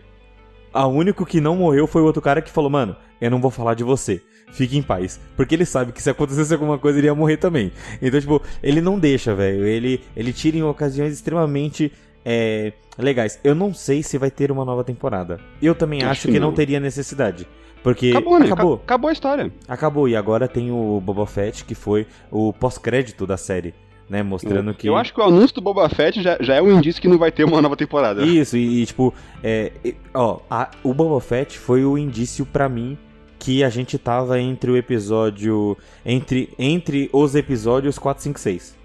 A 0.72 0.86
único 0.86 1.24
que 1.24 1.40
não 1.40 1.56
morreu 1.56 1.86
foi 1.86 2.02
o 2.02 2.04
outro 2.04 2.20
cara 2.20 2.42
que 2.42 2.50
falou: 2.50 2.68
"Mano, 2.70 2.94
eu 3.20 3.30
não 3.30 3.40
vou 3.40 3.50
falar 3.50 3.72
de 3.74 3.82
você. 3.84 4.22
Fique 4.52 4.76
em 4.78 4.82
paz". 4.82 5.20
Porque 5.36 5.54
ele 5.54 5.64
sabe 5.64 5.90
que 5.92 6.02
se 6.02 6.08
acontecesse 6.10 6.52
alguma 6.52 6.78
coisa 6.78 6.98
ele 6.98 7.06
ia 7.08 7.14
morrer 7.14 7.36
também. 7.38 7.72
Então, 8.00 8.20
tipo, 8.20 8.40
ele 8.62 8.80
não 8.80 8.98
deixa, 8.98 9.34
velho. 9.34 9.66
Ele 9.66 10.00
ele 10.16 10.32
tira 10.32 10.56
em 10.56 10.62
ocasiões 10.62 11.12
extremamente 11.12 11.92
é, 12.24 12.72
legais. 12.98 13.38
Eu 13.42 13.54
não 13.54 13.74
sei 13.74 14.02
se 14.02 14.16
vai 14.18 14.30
ter 14.30 14.52
uma 14.52 14.64
nova 14.64 14.84
temporada. 14.84 15.40
Eu 15.60 15.74
também 15.74 16.00
Acho 16.02 16.10
acho, 16.10 16.28
que 16.28 16.38
não. 16.38 16.48
não. 16.48 16.54
teria 16.54 16.78
necessidade. 16.78 17.46
Porque 17.82 18.10
Acabou, 18.10 18.38
né? 18.38 18.46
acabou. 18.46 18.74
Acabou. 18.74 19.10
A 19.10 19.12
história. 19.12 19.52
Acabou, 19.66 20.08
e 20.08 20.14
agora 20.14 20.46
tem 20.46 20.70
o 20.70 21.00
Boba 21.00 21.26
Fett, 21.26 21.64
que 21.64 21.74
foi 21.74 22.06
o 22.30 22.52
pós-crédito 22.52 23.26
da 23.26 23.36
série, 23.36 23.74
né? 24.08 24.22
Mostrando 24.22 24.72
que. 24.72 24.88
Eu 24.88 24.96
acho 24.96 25.12
que 25.12 25.18
o 25.20 25.24
anúncio 25.24 25.56
do 25.56 25.60
Boba 25.60 25.88
Fett 25.88 26.22
já, 26.22 26.36
já 26.40 26.54
é 26.54 26.62
um 26.62 26.70
indício 26.70 27.02
que 27.02 27.08
não 27.08 27.18
vai 27.18 27.32
ter 27.32 27.42
uma 27.42 27.60
nova 27.60 27.76
temporada. 27.76 28.22
Isso, 28.24 28.56
e, 28.56 28.82
e, 28.82 28.86
tipo, 28.86 29.12
é, 29.42 29.72
ó, 30.14 30.38
a- 30.48 30.70
o 30.84 30.94
Boba 30.94 31.20
Fett 31.20 31.58
foi 31.58 31.84
o 31.84 31.98
indício 31.98 32.46
pra 32.46 32.68
mim 32.68 32.96
que 33.42 33.64
a 33.64 33.68
gente 33.68 33.98
tava 33.98 34.40
entre 34.40 34.70
o 34.70 34.76
episódio. 34.76 35.76
Entre, 36.06 36.50
entre 36.56 37.10
os 37.12 37.34
episódios 37.34 37.98
4, 37.98 38.22
5, 38.22 38.38
6. 38.38 38.78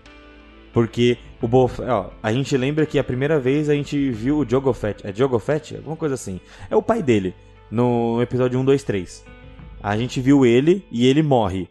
Porque 0.73 1.15
o 1.39 1.67
Fett, 1.67 1.87
ó, 1.87 2.09
a 2.23 2.33
gente 2.33 2.57
lembra 2.57 2.87
que 2.87 2.97
a 2.97 3.03
primeira 3.03 3.39
vez 3.39 3.69
a 3.69 3.75
gente 3.75 4.09
viu 4.09 4.39
o 4.39 4.49
Jogo 4.49 4.73
Fett. 4.73 5.05
É 5.05 5.13
Jogo 5.13 5.37
Fett? 5.37 5.75
Alguma 5.75 5.95
coisa 5.95 6.15
assim. 6.15 6.39
É 6.71 6.75
o 6.75 6.81
pai 6.81 7.03
dele. 7.03 7.35
No 7.69 8.19
episódio 8.19 8.59
1, 8.59 8.65
2, 8.65 8.83
3. 8.83 9.25
A 9.83 9.95
gente 9.95 10.19
viu 10.19 10.43
ele 10.43 10.83
e 10.91 11.05
ele 11.05 11.21
morre. 11.21 11.69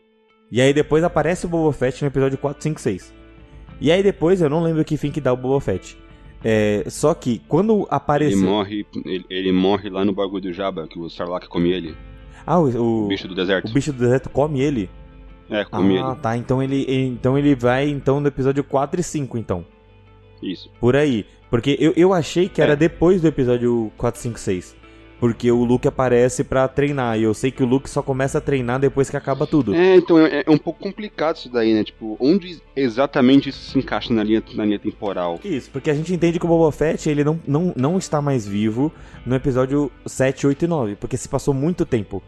E 0.51 0.61
aí 0.61 0.73
depois 0.73 1.03
aparece 1.03 1.45
o 1.45 1.49
Boba 1.49 1.73
Fett 1.73 2.01
no 2.03 2.09
episódio 2.09 2.39
4, 2.39 2.63
5, 2.63 2.81
6. 2.81 3.15
E 3.81 3.91
aí 3.91 4.01
depois 4.01 4.41
eu 4.41 4.49
não 4.49 4.63
lembro 4.63 4.85
que 4.85 4.97
fim 4.97 5.11
que 5.11 5.21
dá 5.21 5.33
o 5.33 5.37
Boba 5.37 5.61
Fett. 5.61 5.99
É, 6.45 6.85
só 6.89 7.15
que 7.15 7.41
quando 7.49 7.85
apareceu. 7.91 8.39
Ele 8.39 8.47
morre, 8.47 8.87
ele, 9.05 9.25
ele 9.29 9.53
morre 9.53 9.91
lá 9.91 10.05
no 10.05 10.13
bagulho 10.13 10.43
do 10.43 10.53
Jabba, 10.53 10.87
que 10.87 11.01
o 11.01 11.11
Sarlacc 11.11 11.49
come 11.49 11.71
ele. 11.73 11.97
Ah, 12.47 12.59
o, 12.61 13.05
O 13.05 13.09
bicho 13.09 13.27
do 13.27 13.35
deserto. 13.35 13.69
o 13.71 13.73
bicho 13.75 13.93
do 13.93 13.99
deserto 13.99 14.31
come 14.31 14.61
ele. 14.61 14.89
É, 15.51 15.65
come 15.65 15.99
ah, 15.99 16.15
tá. 16.15 16.37
Então 16.37 16.63
ele, 16.63 16.85
então 16.89 17.37
ele 17.37 17.55
vai 17.55 17.89
então 17.89 18.21
no 18.21 18.29
episódio 18.29 18.63
4 18.65 19.01
e 19.01 19.05
5, 19.05 19.37
então. 19.39 19.65
ele. 20.43 20.53
Isso. 20.53 20.71
Por 20.81 20.95
aí. 20.97 21.27
Porque 21.51 21.77
eu, 21.81 21.93
eu 21.97 22.13
achei 22.13 22.49
que 22.49 22.61
era 22.61 22.73
É. 22.73 22.77
depois 22.77 23.21
do 23.23 23.29
episódio 23.29 23.91
4, 23.97 24.21
5, 24.21 24.39
6. 24.39 24.77
Porque 25.19 25.51
o 25.51 25.65
Luke 25.65 25.89
aparece 25.89 26.45
pra 26.45 26.69
treinar. 26.69 27.19
E 27.19 27.23
eu 27.23 27.33
sei 27.33 27.51
que 27.51 27.63
o 27.63 27.67
Luke 27.67 27.89
só 27.89 28.03
começa 28.03 28.37
a 28.37 28.41
treinar 28.41 28.79
depois 28.79 29.09
que 29.09 29.17
acaba 29.17 29.47
tudo. 29.47 29.75
É, 29.75 29.97
então 29.97 30.19
é, 30.19 30.43
é 30.45 30.51
um 30.51 30.59
pouco 30.59 30.79
complicado 30.81 31.37
isso 31.37 31.49
daí, 31.51 31.73
né? 31.73 31.83
Tipo, 31.85 32.19
onde 32.21 32.61
exatamente 32.75 33.49
isso 33.49 33.71
se 33.71 33.79
encaixa 33.79 34.13
na 34.13 34.23
linha, 34.23 34.43
na 34.55 34.65
linha 34.67 34.79
temporal? 34.79 35.41
Isso, 35.43 35.71
porque 35.71 35.89
a 35.91 35.95
gente 35.95 36.13
entende 36.13 36.39
que 36.39 36.45
o 36.45 36.49
Boba 36.49 36.71
Fett 36.71 37.09
ele 37.09 37.25
não, 37.25 37.41
não, 37.47 37.73
não 37.75 37.97
está 37.97 38.21
mais 38.21 38.47
vivo 38.47 38.93
no 39.25 39.35
episódio 39.35 39.91
7, 40.05 40.47
8 40.49 40.65
e 40.67 40.69
9. 40.69 40.97
Porque 40.97 41.17
se 41.17 41.29
passou 41.31 41.55
muito 41.55 41.87
tempo. 41.87 42.23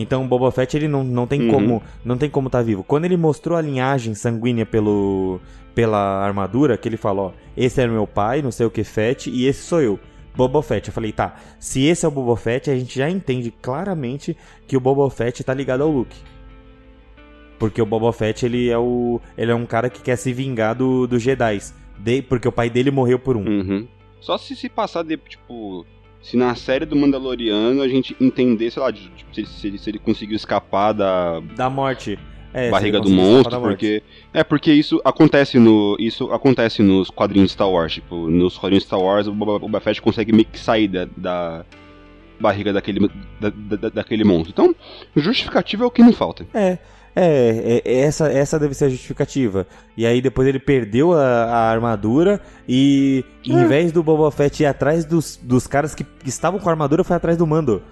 Então 0.00 0.24
o 0.24 0.28
Boba 0.28 0.50
Fett 0.52 0.76
ele 0.76 0.86
não, 0.88 1.02
não 1.02 1.26
tem 1.26 1.42
Uhum. 1.42 1.50
como 1.50 1.82
não 2.04 2.16
tem 2.16 2.30
como 2.30 2.46
estar 2.48 2.62
vivo. 2.62 2.84
Quando 2.84 3.04
ele 3.04 3.16
mostrou 3.16 3.58
a 3.58 3.60
linhagem 3.60 4.14
sanguínea 4.14 4.64
pelo, 4.64 5.40
pela 5.74 6.24
armadura, 6.24 6.76
que 6.76 6.88
ele 6.88 6.96
falou, 6.96 7.26
ó, 7.26 7.32
esse 7.56 7.80
era 7.80 7.90
meu 7.90 8.06
pai, 8.06 8.40
não 8.40 8.50
sei 8.52 8.64
o 8.64 8.70
que 8.70 8.84
Fett, 8.84 9.28
e 9.28 9.46
esse 9.46 9.62
sou 9.62 9.80
eu. 9.82 9.98
Boba 10.36 10.62
Fett. 10.62 10.86
Eu 10.86 10.94
falei, 10.94 11.10
tá, 11.10 11.34
se 11.58 11.84
esse 11.84 12.04
é 12.06 12.08
o 12.08 12.12
Boba 12.12 12.36
Fett, 12.36 12.70
a 12.70 12.76
gente 12.78 12.96
já 12.96 13.10
entende 13.10 13.50
claramente 13.50 14.36
que 14.68 14.76
o 14.76 14.80
Boba 14.80 15.10
Fett 15.10 15.42
tá 15.42 15.52
ligado 15.52 15.82
ao 15.82 15.90
Luke. 15.90 16.16
Porque 17.58 17.82
o 17.82 17.86
Boba 17.86 18.12
Fett, 18.12 18.46
ele 18.46 18.70
é 18.70 18.78
o 18.78 19.20
ele 19.36 19.50
é 19.50 19.54
um 19.54 19.66
cara 19.66 19.90
que 19.90 20.00
quer 20.00 20.14
se 20.16 20.32
vingar 20.32 20.76
do, 20.76 21.08
dos 21.08 21.20
Jedi. 21.20 21.58
De, 21.98 22.22
porque 22.22 22.46
o 22.46 22.52
pai 22.52 22.70
dele 22.70 22.92
morreu 22.92 23.18
por 23.18 23.36
um. 23.36 23.44
Uhum. 23.44 23.88
Só 24.20 24.38
se 24.38 24.54
se 24.54 24.68
passar 24.68 25.02
de, 25.02 25.16
tipo. 25.16 25.84
Se 26.30 26.36
na 26.36 26.54
série 26.54 26.84
do 26.84 26.94
Mandaloriano 26.94 27.80
a 27.80 27.88
gente 27.88 28.14
entender, 28.20 28.70
sei 28.70 28.82
lá, 28.82 28.90
de- 28.90 29.08
tipo, 29.10 29.34
se, 29.34 29.40
ele- 29.40 29.48
se 29.48 29.66
ele, 29.66 29.78
se 29.78 29.90
ele 29.90 29.98
conseguiu 29.98 30.36
escapar 30.36 30.92
da 30.92 31.40
Da 31.56 31.70
morte. 31.70 32.18
É, 32.52 32.70
barriga 32.70 32.98
do 32.98 33.10
monstro, 33.10 33.60
porque. 33.60 34.02
É, 34.32 34.42
porque 34.42 34.72
isso 34.72 35.00
acontece 35.04 35.58
no. 35.58 35.96
Isso 35.98 36.32
acontece 36.32 36.82
nos 36.82 37.10
quadrinhos 37.10 37.48
de 37.48 37.52
Star 37.52 37.70
Wars. 37.70 37.92
Tipo, 37.94 38.28
nos 38.28 38.56
quadrinhos 38.58 38.84
Star 38.84 39.00
Wars, 39.00 39.26
o 39.26 39.32
Boba, 39.32 39.80
Fett 39.80 40.00
consegue 40.02 40.32
meio 40.32 40.46
que 40.46 40.58
sair 40.58 40.88
da, 40.88 41.06
da 41.16 41.64
barriga 42.40 42.72
daquele, 42.72 43.10
da, 43.38 43.50
da- 43.50 43.88
daquele 43.90 44.24
monstro. 44.24 44.50
Então, 44.50 44.74
justificativa 45.14 45.84
é 45.84 45.86
o 45.86 45.90
que 45.90 46.02
não 46.02 46.12
falta. 46.12 46.46
É, 46.54 46.78
é, 47.20 47.82
é, 47.84 48.00
essa, 48.00 48.28
essa 48.30 48.58
deve 48.58 48.74
ser 48.74 48.86
a 48.86 48.88
justificativa. 48.88 49.66
E 49.96 50.04
aí 50.06 50.20
depois 50.20 50.46
ele 50.48 50.58
perdeu 50.58 51.12
a, 51.12 51.22
a 51.44 51.70
armadura 51.70 52.40
e 52.68 53.24
em 53.44 53.58
É. 53.60 53.64
vez 53.66 53.92
do 53.92 54.02
Boba 54.02 54.30
Fett 54.30 54.62
ir 54.62 54.66
atrás 54.66 55.04
dos, 55.04 55.38
dos 55.42 55.66
caras 55.66 55.94
que, 55.94 56.04
estavam 56.24 56.58
com 56.60 56.68
a 56.68 56.72
armadura, 56.72 57.02
foi 57.04 57.16
atrás 57.16 57.36
do 57.36 57.46
Mando. 57.46 57.82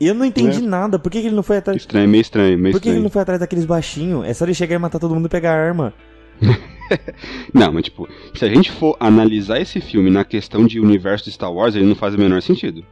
Eu 0.00 0.14
não 0.14 0.24
entendi 0.24 0.58
É. 0.58 0.62
nada. 0.66 0.98
Por 0.98 1.10
que, 1.10 1.18
ele 1.18 1.30
não 1.30 1.42
foi 1.42 1.58
atrás... 1.58 1.76
Estranho, 1.80 2.08
meio 2.08 2.22
estranho, 2.22 2.58
meio 2.58 2.72
Por 2.72 2.78
que, 2.80 2.84
que 2.84 2.88
ele 2.88 2.94
estranho. 2.96 3.02
não 3.04 3.10
foi 3.10 3.22
atrás 3.22 3.38
daqueles 3.40 3.64
baixinhos? 3.66 4.24
É 4.26 4.32
só 4.32 4.44
ele 4.44 4.54
chegar 4.54 4.76
e 4.76 4.78
matar 4.78 4.98
todo 4.98 5.14
mundo 5.14 5.26
e 5.26 5.28
pegar 5.28 5.52
a 5.52 5.62
arma. 5.66 5.92
Não, 7.52 7.72
mas 7.72 7.84
tipo, 7.84 8.08
se 8.34 8.44
a 8.44 8.48
gente 8.48 8.70
for 8.72 8.96
analisar 8.98 9.60
esse 9.60 9.80
filme 9.80 10.10
na 10.10 10.24
questão 10.24 10.66
de 10.66 10.80
universo 10.80 11.26
de 11.26 11.32
Star 11.32 11.52
Wars, 11.52 11.74
ele 11.76 11.84
não 11.86 11.94
faz 11.94 12.14
o 12.14 12.18
menor 12.18 12.40
sentido. 12.42 12.84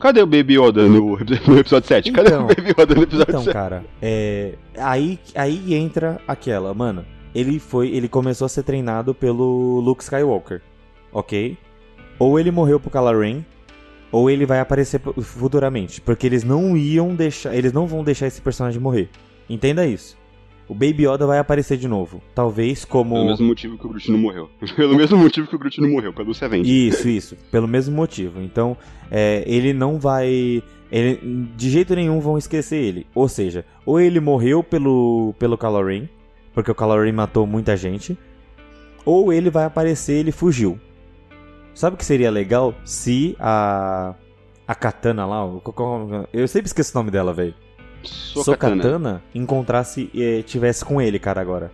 Cadê 0.00 0.20
o 0.22 0.26
Baby 0.26 0.58
Yoda 0.58 0.86
no, 0.86 1.16
no 1.46 1.58
episódio 1.58 1.88
7? 1.88 2.12
Cadê 2.12 2.28
Então, 2.28 2.44
o 2.44 2.46
Baby 2.48 2.70
Yoda 2.70 2.94
no 2.94 3.02
episódio 3.02 3.30
Então, 3.30 3.42
7? 3.44 3.52
cara, 3.52 3.84
é, 4.02 4.54
aí, 4.76 5.18
aí 5.34 5.74
entra 5.74 6.20
aquela, 6.28 6.74
mano. 6.74 7.04
Ele 7.34 7.58
foi, 7.58 7.88
ele 7.88 8.08
começou 8.08 8.46
a 8.46 8.48
ser 8.48 8.62
treinado 8.62 9.14
pelo 9.14 9.80
Luke 9.80 10.02
Skywalker, 10.02 10.60
ok? 11.12 11.56
Ou 12.18 12.38
ele 12.38 12.50
morreu 12.50 12.78
pro 12.80 13.18
Ren, 13.18 13.42
ou 14.12 14.30
ele 14.30 14.46
vai 14.46 14.60
aparecer 14.60 15.00
fu- 15.00 15.20
futuramente, 15.20 16.00
porque 16.00 16.26
eles 16.26 16.44
não 16.44 16.76
iam 16.76 17.14
deixar, 17.14 17.54
eles 17.54 17.72
não 17.72 17.86
vão 17.86 18.02
deixar 18.04 18.26
esse 18.26 18.40
personagem 18.40 18.80
morrer. 18.80 19.08
Entenda 19.50 19.86
isso. 19.86 20.16
O 20.68 20.74
Baby 20.74 21.06
Yoda 21.06 21.26
vai 21.26 21.38
aparecer 21.38 21.76
de 21.76 21.86
novo, 21.86 22.20
talvez 22.34 22.84
como 22.84 23.14
Pelo 23.14 23.26
mesmo 23.26 23.46
motivo 23.46 23.78
que 23.78 23.86
o 23.86 23.88
Groot 23.88 24.10
não 24.10 24.18
morreu. 24.18 24.50
Pelo 24.74 24.96
mesmo 24.96 25.16
motivo 25.16 25.46
que 25.46 25.54
o 25.54 25.58
Groot 25.58 25.80
não 25.80 25.90
morreu, 25.90 26.12
pelo 26.12 26.34
Seven. 26.34 26.62
Isso, 26.62 27.08
isso. 27.08 27.36
Pelo 27.52 27.68
mesmo 27.68 27.94
motivo. 27.94 28.40
Então, 28.40 28.76
é, 29.10 29.44
ele 29.46 29.72
não 29.72 29.98
vai. 29.98 30.62
Ele, 30.90 31.48
de 31.56 31.70
jeito 31.70 31.94
nenhum 31.94 32.18
vão 32.18 32.36
esquecer 32.36 32.76
ele. 32.76 33.06
Ou 33.14 33.28
seja, 33.28 33.64
ou 33.84 34.00
ele 34.00 34.18
morreu 34.18 34.62
pelo, 34.62 35.34
pelo 35.38 35.56
Kylo 35.56 35.84
Ren, 35.84 36.08
porque 36.52 36.70
o 36.70 37.02
Ren 37.02 37.12
matou 37.12 37.46
muita 37.46 37.76
gente, 37.76 38.18
ou 39.04 39.32
ele 39.32 39.50
vai 39.50 39.64
aparecer 39.64 40.16
e 40.16 40.20
ele 40.20 40.32
fugiu. 40.32 40.80
Sabe 41.74 41.94
o 41.94 41.98
que 41.98 42.04
seria 42.04 42.30
legal 42.30 42.74
se 42.84 43.36
a. 43.38 44.14
A 44.68 44.74
Katana 44.74 45.24
lá, 45.24 45.48
eu 46.32 46.48
sempre 46.48 46.66
esqueço 46.66 46.90
o 46.92 46.98
nome 46.98 47.08
dela, 47.12 47.32
velho. 47.32 47.54
Sokatana. 48.06 49.22
Encontrasse 49.34 50.10
e 50.14 50.42
tivesse 50.42 50.84
com 50.84 51.00
ele, 51.00 51.18
cara, 51.18 51.40
agora. 51.40 51.72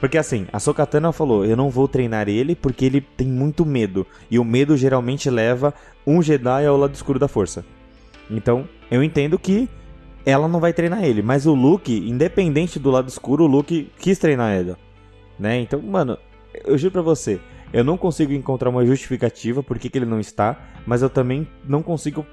Porque 0.00 0.16
assim, 0.16 0.46
a 0.52 0.58
Sokatana 0.58 1.12
falou: 1.12 1.44
Eu 1.44 1.56
não 1.56 1.68
vou 1.68 1.86
treinar 1.86 2.28
ele 2.28 2.54
porque 2.54 2.84
ele 2.84 3.00
tem 3.00 3.26
muito 3.26 3.66
medo. 3.66 4.06
E 4.30 4.38
o 4.38 4.44
medo 4.44 4.76
geralmente 4.76 5.28
leva 5.28 5.74
um 6.06 6.22
Jedi 6.22 6.66
ao 6.66 6.76
lado 6.76 6.94
escuro 6.94 7.18
da 7.18 7.28
força. 7.28 7.64
Então, 8.30 8.66
eu 8.90 9.02
entendo 9.02 9.38
que 9.38 9.68
ela 10.24 10.48
não 10.48 10.58
vai 10.58 10.72
treinar 10.72 11.04
ele. 11.04 11.22
Mas 11.22 11.46
o 11.46 11.54
Luke, 11.54 11.92
independente 11.92 12.78
do 12.78 12.90
lado 12.90 13.08
escuro, 13.08 13.44
o 13.44 13.46
Luke 13.46 13.90
quis 13.98 14.18
treinar 14.18 14.54
ela. 14.54 14.78
Né? 15.38 15.60
Então, 15.60 15.80
mano, 15.82 16.16
eu 16.64 16.78
juro 16.78 16.92
pra 16.92 17.02
você. 17.02 17.40
Eu 17.72 17.84
não 17.84 17.96
consigo 17.96 18.32
encontrar 18.32 18.70
uma 18.70 18.84
justificativa 18.84 19.62
por 19.62 19.78
que, 19.78 19.88
que 19.88 19.98
ele 19.98 20.06
não 20.06 20.18
está. 20.18 20.58
Mas 20.86 21.02
eu 21.02 21.10
também 21.10 21.46
não 21.64 21.82
consigo. 21.82 22.26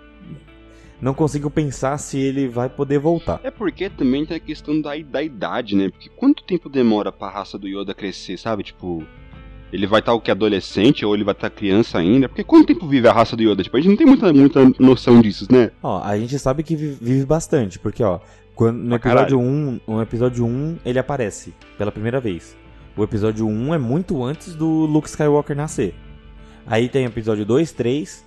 Não 0.99 1.13
consigo 1.13 1.49
pensar 1.51 1.97
se 1.99 2.17
ele 2.17 2.47
vai 2.47 2.69
poder 2.69 2.97
voltar. 2.97 3.39
É 3.43 3.51
porque 3.51 3.89
também 3.89 4.25
tem 4.25 4.37
a 4.37 4.39
questão 4.39 4.81
da, 4.81 4.95
da 4.97 5.21
idade, 5.21 5.75
né? 5.75 5.89
Porque 5.89 6.09
quanto 6.09 6.43
tempo 6.43 6.67
demora 6.69 7.11
pra 7.11 7.29
raça 7.29 7.57
do 7.57 7.67
Yoda 7.67 7.93
crescer, 7.93 8.37
sabe? 8.37 8.63
Tipo, 8.63 9.03
ele 9.71 9.85
vai 9.85 9.99
estar 9.99 10.13
o 10.13 10.19
que 10.19 10.31
adolescente 10.31 11.05
ou 11.05 11.13
ele 11.13 11.23
vai 11.23 11.33
estar 11.33 11.51
criança 11.51 11.99
ainda? 11.99 12.27
Porque 12.27 12.43
quanto 12.43 12.65
tempo 12.67 12.87
vive 12.87 13.07
a 13.07 13.13
raça 13.13 13.35
do 13.35 13.43
Yoda? 13.43 13.61
Tipo, 13.61 13.77
a 13.77 13.79
gente 13.79 13.89
não 13.91 13.97
tem 13.97 14.07
muita, 14.07 14.33
muita 14.33 14.71
noção 14.79 15.21
disso, 15.21 15.45
né? 15.51 15.69
Ó, 15.83 16.01
a 16.03 16.17
gente 16.17 16.39
sabe 16.39 16.63
que 16.63 16.75
vi- 16.75 16.97
vive 16.99 17.25
bastante, 17.25 17.77
porque 17.77 18.03
ó, 18.03 18.19
quando, 18.55 18.77
no 18.77 18.95
episódio 18.95 19.39
1, 19.39 19.79
no 19.87 20.01
episódio 20.01 20.45
1 20.45 20.77
ele 20.83 20.97
aparece 20.97 21.53
pela 21.77 21.91
primeira 21.91 22.19
vez. 22.19 22.57
O 22.95 23.03
episódio 23.03 23.45
1 23.45 23.75
é 23.75 23.77
muito 23.77 24.23
antes 24.23 24.55
do 24.55 24.67
Luke 24.87 25.07
Skywalker 25.07 25.55
nascer. 25.55 25.93
Aí 26.65 26.89
tem 26.89 27.05
o 27.05 27.09
episódio 27.09 27.45
2, 27.45 27.71
3 27.71 28.25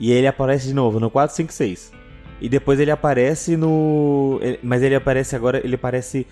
e 0.00 0.10
ele 0.10 0.26
aparece 0.26 0.68
de 0.68 0.72
novo 0.72 0.98
no 0.98 1.10
4, 1.10 1.36
5, 1.36 1.52
6. 1.52 1.92
E 2.40 2.48
depois 2.48 2.78
ele 2.80 2.90
aparece 2.90 3.56
no, 3.56 4.38
ele- 4.42 4.58
mas 4.62 4.82
ele 4.82 4.94
aparece 4.94 5.34
agora, 5.34 5.60
ele 5.64 5.74
aparece 5.74 6.26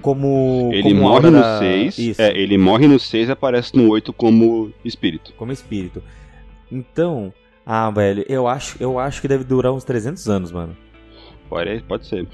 como 0.00 0.70
Ele 0.72 0.82
como 0.82 1.00
morre 1.02 1.30
no 1.30 1.40
da- 1.40 1.58
6. 1.58 1.98
Isso. 1.98 2.20
É, 2.22 2.36
ele 2.36 2.58
morre 2.58 2.86
no 2.88 2.98
6 2.98 3.28
e 3.28 3.32
aparece 3.32 3.76
no 3.76 3.88
8 3.88 4.12
como 4.12 4.72
espírito. 4.84 5.32
como 5.36 5.52
espírito. 5.52 6.02
Então, 6.70 7.32
ah, 7.64 7.90
velho, 7.90 8.24
eu 8.28 8.48
acho, 8.48 8.76
eu 8.80 8.98
acho 8.98 9.20
que 9.20 9.28
deve 9.28 9.44
durar 9.44 9.72
uns 9.72 9.84
300 9.84 10.28
anos, 10.28 10.50
mano. 10.50 10.76
Pode, 11.48 11.82
pode 11.86 12.06
ser. 12.06 12.26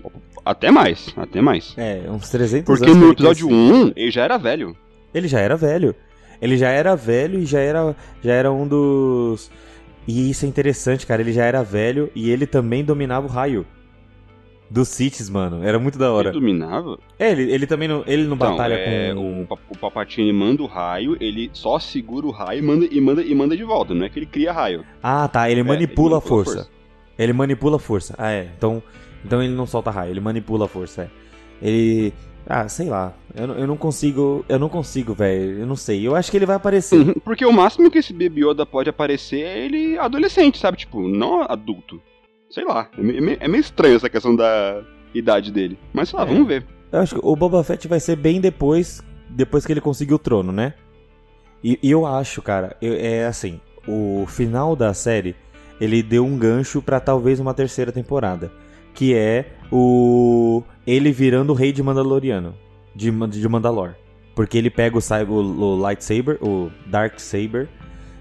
Até 0.44 0.70
mais, 0.70 1.12
até 1.16 1.40
mais. 1.40 1.74
É, 1.76 2.02
uns 2.08 2.28
300 2.30 2.64
Porque 2.66 2.84
anos. 2.84 2.96
pra 2.96 3.00
no 3.00 3.06
ele 3.06 3.12
episódio 3.12 3.48
crescer. 3.48 3.62
1 3.74 3.92
ele 3.96 4.10
já 4.10 4.22
era 4.22 4.38
velho. 4.38 4.76
Ele 5.12 5.28
já 5.28 5.40
era 5.40 5.56
velho. 5.56 5.94
Ele 6.40 6.56
já 6.56 6.68
era 6.68 6.94
velho 6.94 7.40
e 7.40 7.44
já 7.44 7.58
era, 7.58 7.96
já 8.22 8.32
era 8.32 8.52
um 8.52 8.66
dos. 8.66 9.50
E 10.08 10.30
isso 10.30 10.46
é 10.46 10.48
interessante, 10.48 11.06
cara. 11.06 11.20
Ele 11.22 11.32
já 11.32 11.44
era 11.44 11.62
velho 11.62 12.10
e 12.14 12.30
ele 12.30 12.46
também 12.46 12.82
dominava 12.82 13.26
o 13.26 13.30
raio. 13.30 13.66
Dos 14.70 14.88
Siths, 14.88 15.30
mano. 15.30 15.62
Era 15.62 15.78
muito 15.78 15.98
da 15.98 16.10
hora. 16.12 16.28
Ele 16.28 16.40
dominava. 16.40 16.98
É, 17.18 17.30
ele, 17.30 17.50
ele 17.52 17.66
também 17.66 17.88
não, 17.88 18.02
ele 18.06 18.24
não 18.24 18.36
Então, 18.36 18.50
batalha 18.50 18.74
é, 18.74 19.14
com. 19.14 19.46
o, 19.48 19.58
o 19.70 19.78
Papatini 19.78 20.32
manda 20.32 20.62
o 20.62 20.66
raio, 20.66 21.16
ele 21.20 21.50
só 21.52 21.78
segura 21.78 22.26
o 22.26 22.30
raio 22.30 22.58
e 22.58 22.62
manda, 22.62 22.86
e 22.90 23.00
manda, 23.00 23.22
e 23.22 23.34
manda 23.34 23.56
de 23.56 23.64
volta. 23.64 23.94
Não 23.94 24.04
é 24.04 24.08
que 24.08 24.18
ele 24.18 24.26
cria 24.26 24.52
raio. 24.52 24.84
Ah, 25.02 25.28
tá. 25.28 25.50
Ele 25.50 25.60
É, 25.60 25.62
manipula, 25.62 26.16
ele 26.16 26.18
a 26.18 26.20
força. 26.20 26.68
Ele 27.18 27.32
manipula 27.32 27.76
a 27.76 27.78
força. 27.78 28.14
Ah, 28.18 28.30
é. 28.30 28.50
Então, 28.56 28.82
então 29.24 29.42
ele 29.42 29.54
não 29.54 29.66
solta 29.66 29.90
raio, 29.90 30.10
ele 30.12 30.20
manipula 30.20 30.66
a 30.66 30.68
força, 30.68 31.02
é. 31.02 31.10
Ele. 31.66 32.12
Ah, 32.50 32.66
sei 32.66 32.88
lá. 32.88 33.12
Eu, 33.34 33.46
não- 33.46 33.54
eu 33.56 33.66
não 33.66 33.76
consigo. 33.76 34.42
Eu 34.48 34.58
não 34.58 34.68
consigo, 34.70 35.12
velho. 35.12 35.58
Eu 35.60 35.66
não 35.66 35.76
sei. 35.76 36.06
Eu 36.06 36.16
acho 36.16 36.30
que 36.30 36.36
ele 36.38 36.46
vai 36.46 36.56
aparecer. 36.56 36.98
Uhum, 36.98 37.12
Porque 37.22 37.44
o 37.44 37.52
máximo 37.52 37.90
que 37.90 37.98
esse 37.98 38.12
Baby 38.12 38.42
Yoda 38.46 38.64
pode 38.64 38.88
aparecer 38.88 39.40
é 39.42 39.58
ele 39.66 39.98
adolescente, 39.98 40.58
sabe? 40.58 40.78
Tipo, 40.78 41.06
não 41.06 41.42
adulto. 41.42 42.00
Sei 42.50 42.64
lá, 42.64 42.88
é 42.96 43.02
meio, 43.02 43.36
é 43.38 43.46
meio 43.46 43.60
estranho 43.60 43.96
essa 43.96 44.08
questão 44.08 44.34
da 44.34 44.82
idade 45.14 45.52
dele. 45.52 45.78
Mas 45.92 46.08
sei 46.08 46.18
lá, 46.18 46.24
É. 46.24 46.28
vamos 46.28 46.48
ver. 46.48 46.64
Eu 46.90 47.00
acho 47.00 47.14
que 47.16 47.20
o 47.22 47.36
Boba 47.36 47.62
Fett 47.62 47.86
vai 47.86 48.00
ser 48.00 48.16
bem 48.16 48.40
depois, 48.40 49.02
depois 49.28 49.66
que 49.66 49.72
ele 49.72 49.80
conseguir 49.82 50.14
o 50.14 50.18
trono, 50.18 50.50
né? 50.50 50.72
E, 51.62 51.78
e 51.82 51.90
eu 51.90 52.06
acho, 52.06 52.40
cara, 52.40 52.74
eu- 52.80 52.94
é 52.94 53.26
assim, 53.26 53.60
o 53.86 54.24
final 54.26 54.74
da 54.74 54.94
série, 54.94 55.36
ele 55.78 56.02
deu 56.02 56.24
um 56.24 56.38
gancho 56.38 56.80
pra 56.80 56.98
talvez 56.98 57.38
uma 57.40 57.52
terceira 57.52 57.92
temporada, 57.92 58.50
que 58.98 59.14
é 59.14 59.52
o 59.70 60.60
ele 60.84 61.12
virando 61.12 61.50
o 61.50 61.54
rei 61.54 61.70
de 61.70 61.80
Mandaloriano, 61.84 62.52
de, 62.96 63.12
de 63.12 63.48
Mandalor. 63.48 63.94
Porque 64.34 64.58
ele 64.58 64.70
pega 64.70 64.98
o, 64.98 65.00
o, 65.30 65.34
o 65.34 65.76
lightsaber, 65.76 66.36
o 66.42 66.68
dark 66.84 67.20
saber, 67.20 67.68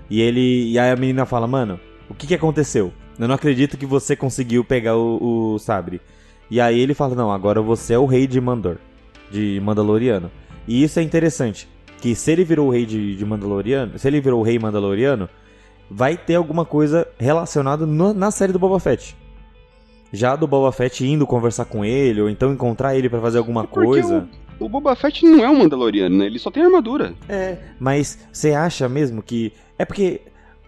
e 0.08 0.22
ele 0.22 0.72
e 0.72 0.78
aí 0.78 0.92
a 0.92 0.96
menina 0.96 1.26
fala: 1.26 1.48
"Mano, 1.48 1.80
o 2.08 2.14
que 2.14 2.28
que 2.28 2.36
aconteceu? 2.36 2.94
Eu 3.18 3.28
não 3.28 3.34
acredito 3.34 3.76
que 3.76 3.88
você 3.88 4.16
conseguiu 4.16 4.64
pegar 4.64 4.96
o, 4.96 5.56
o 5.56 5.58
sabre." 5.58 6.00
E 6.48 6.62
aí 6.62 6.80
ele 6.80 6.94
fala: 6.94 7.16
Não, 7.16 7.32
agora 7.32 7.60
você 7.60 7.96
é 7.96 7.98
o 7.98 8.06
rei 8.06 8.28
de 8.28 8.40
Mandor, 8.40 8.78
de 9.32 9.60
Mandaloriano. 9.64 10.30
E 10.68 10.84
isso 10.84 11.00
é 11.00 11.02
interessante. 11.02 11.68
Que 12.00 12.14
se 12.14 12.32
ele 12.32 12.44
virou 12.44 12.68
o 12.68 12.72
rei 12.72 12.86
de, 12.86 13.16
de 13.16 13.26
Mandaloriano, 13.26 13.98
se 13.98 14.08
ele 14.08 14.22
virou 14.22 14.42
o 14.42 14.44
rei 14.44 14.60
Mandaloriano, 14.60 15.28
vai 15.90 16.16
ter 16.16 16.36
alguma 16.36 16.66
coisa 16.66 17.08
relacionada 17.18 17.84
na 17.88 18.30
série 18.30 18.54
do 18.54 18.60
Boba 18.60 18.80
Fett. 18.80 19.18
Já 20.12 20.36
do 20.36 20.48
Boba 20.48 20.72
Fett 20.72 21.06
indo 21.06 21.28
conversar 21.28 21.66
com 21.66 21.84
ele, 21.84 22.22
ou 22.22 22.30
então 22.30 22.54
encontrar 22.54 22.96
ele 22.96 23.10
pra 23.10 23.20
fazer 23.22 23.38
alguma 23.38 23.64
É 23.64 23.68
coisa. 23.68 24.28
O 24.60 24.68
Boba 24.70 24.96
Fett 24.96 25.24
não 25.26 25.44
é 25.44 25.50
um 25.50 25.60
Mandaloriano, 25.60 26.18
né? 26.18 26.26
Ele 26.26 26.40
só 26.40 26.50
tem 26.50 26.64
armadura. 26.64 27.14
É, 27.30 27.58
mas 27.80 28.18
você 28.32 28.54
acha 28.54 28.88
mesmo 28.90 29.22
que. 29.22 29.52
É 29.78 29.86
porque. 29.86 30.22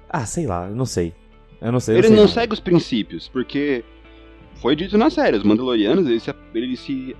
Ah, 0.10 0.25
sei 0.25 0.45
lá, 0.45 0.67
eu 0.67 0.75
não 0.75 0.86
sei. 0.86 1.13
Eu 1.62 1.71
não 1.71 1.80
sei. 1.80 1.97
ele 1.97 2.08
sei 2.08 2.15
não 2.15 2.28
segue 2.28 2.54
os 2.54 2.60
princípios, 2.60 3.28
porque 3.28 3.84
foi 4.62 4.75
dito 4.75 4.97
na 4.97 5.10
série, 5.10 5.38
os 5.38 5.43
Mandalorianos, 5.43 6.08
eles, 6.08 6.23
se, 6.23 6.34
eles, 6.54 6.80
se, 6.80 7.15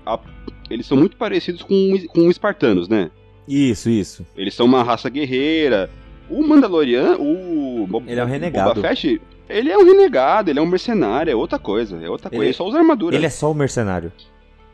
eles 0.70 0.86
são 0.86 0.96
muito 0.96 1.16
parecidos 1.16 1.62
com, 1.62 1.92
os- 1.92 2.06
com 2.06 2.20
os 2.22 2.30
espartanos, 2.30 2.88
né? 2.88 3.10
Isso, 3.48 3.88
isso. 3.90 4.26
Eles 4.36 4.54
são 4.54 4.66
uma 4.66 4.82
raça 4.82 5.08
guerreira. 5.08 5.90
O 6.28 6.46
Mandaloriano, 6.46 7.18
o 7.20 8.02
Ele 8.06 8.20
é 8.20 8.24
um 8.24 8.26
renegado. 8.28 8.74
Boba 8.76 8.88
Fett, 8.88 9.20
ele 9.50 9.70
é 9.70 9.76
um 9.78 9.84
renegado, 9.84 10.50
ele 10.50 10.58
é 10.58 10.62
um 10.62 10.66
mercenário, 10.66 11.30
é 11.30 11.34
outra 11.34 11.58
coisa, 11.58 11.96
é 12.02 12.08
outra 12.08 12.28
coisa, 12.30 12.42
Ele- 12.42 12.48
ele 12.50 12.56
só 12.56 12.64
usa 12.66 12.78
armadura. 12.78 13.14
Ele 13.16 13.26
é 13.26 13.30
só 13.30 13.50
o 13.50 13.54
mercenário. 13.54 14.12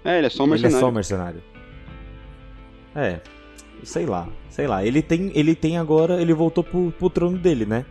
É, 0.05 0.19
ele 0.19 0.27
é 0.27 0.31
só 0.31 0.45
um 0.45 0.47
Ele 0.47 0.53
é 0.55 0.63
mercenário. 0.63 0.81
só 0.81 0.91
mercenário. 0.93 1.43
É, 2.95 3.21
sei 3.83 4.07
lá, 4.07 4.29
sei 4.49 4.67
lá. 4.67 4.85
Ele 4.85 5.03
tem, 5.03 5.31
ele 5.35 5.55
tem 5.55 5.77
agora, 5.79 6.21
ele 6.21 6.33
voltou 6.33 6.65
pro, 6.65 6.93
pro 6.93 7.11
trono 7.11 7.37
dele, 7.39 7.67
né? 7.67 7.85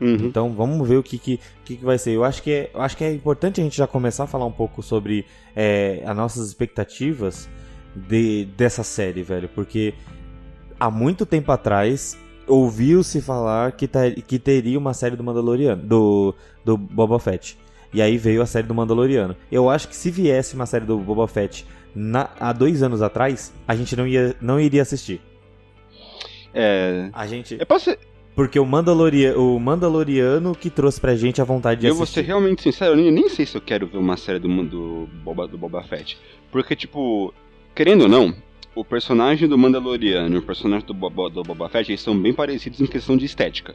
Uhum. 0.00 0.16
Então 0.26 0.52
vamos 0.52 0.86
ver 0.86 0.96
o 0.96 1.02
que, 1.02 1.16
que, 1.18 1.40
que, 1.64 1.76
que 1.76 1.84
vai 1.84 1.96
ser. 1.96 2.10
Eu 2.10 2.24
acho 2.24 2.42
que, 2.42 2.50
é, 2.50 2.70
eu 2.74 2.82
acho 2.82 2.96
que 2.96 3.04
é 3.04 3.12
importante 3.12 3.60
a 3.60 3.64
gente 3.64 3.76
já 3.76 3.86
começar 3.86 4.24
a 4.24 4.26
falar 4.26 4.44
um 4.44 4.52
pouco 4.52 4.82
sobre 4.82 5.24
é, 5.54 6.02
as 6.04 6.16
nossas 6.16 6.46
expectativas 6.48 7.48
de, 7.94 8.44
dessa 8.56 8.82
série, 8.82 9.22
velho. 9.22 9.48
Porque 9.48 9.94
há 10.78 10.90
muito 10.90 11.24
tempo 11.24 11.52
atrás 11.52 12.18
ouviu-se 12.48 13.20
falar 13.20 13.72
que, 13.72 13.86
ter- 13.88 14.22
que 14.22 14.38
teria 14.38 14.78
uma 14.78 14.94
série 14.94 15.16
do 15.16 15.24
Mandaloriano, 15.24 15.82
do, 15.82 16.34
do 16.64 16.76
Boba 16.76 17.18
Fett. 17.18 17.56
E 17.92 18.02
aí 18.02 18.18
veio 18.18 18.42
a 18.42 18.46
série 18.46 18.66
do 18.66 18.74
Mandaloriano. 18.74 19.36
Eu 19.52 19.70
acho 19.70 19.88
que 19.88 19.94
se 19.96 20.10
viesse 20.10 20.54
uma 20.54 20.66
série 20.66 20.84
do 20.84 20.98
Boba 20.98 21.26
Fett 21.28 21.64
na- 21.94 22.30
há 22.40 22.52
dois 22.52 22.82
anos 22.82 23.02
atrás, 23.02 23.52
a 23.68 23.74
gente 23.76 23.94
não, 23.96 24.06
ia, 24.06 24.34
não 24.40 24.58
iria 24.60 24.82
assistir. 24.82 25.20
É, 26.52 27.10
A 27.12 27.26
gente. 27.26 27.56
eu 27.58 27.66
posso 27.66 27.96
Porque 28.34 28.58
o, 28.58 28.66
Mandaloria, 28.66 29.38
o 29.38 29.58
Mandaloriano 29.58 30.54
que 30.54 30.70
trouxe 30.70 31.00
pra 31.00 31.14
gente 31.16 31.40
a 31.40 31.44
vontade 31.44 31.80
de 31.80 31.86
eu 31.86 31.94
vou 31.94 32.06
ser 32.06 32.12
assistir. 32.20 32.26
realmente 32.26 32.62
sincero, 32.62 32.92
eu 32.92 32.96
nem, 32.96 33.10
nem 33.10 33.28
sei 33.28 33.44
se 33.46 33.56
eu 33.56 33.60
quero 33.60 33.86
ver 33.86 33.98
uma 33.98 34.16
série 34.16 34.38
do, 34.38 34.48
do, 34.64 35.08
Boba, 35.24 35.46
do 35.48 35.58
Boba 35.58 35.82
Fett. 35.84 36.18
Porque, 36.52 36.76
tipo, 36.76 37.32
querendo 37.74 38.02
ou 38.02 38.08
não, 38.08 38.34
o 38.74 38.84
personagem 38.84 39.48
do 39.48 39.56
Mandaloriano 39.58 40.34
e 40.34 40.38
o 40.38 40.42
personagem 40.42 40.86
do 40.86 40.94
Boba, 40.94 41.30
do 41.30 41.42
Boba 41.42 41.68
Fett, 41.68 41.90
eles 41.90 42.00
são 42.00 42.18
bem 42.18 42.32
parecidos 42.32 42.80
em 42.80 42.86
questão 42.86 43.16
de 43.16 43.24
estética. 43.24 43.74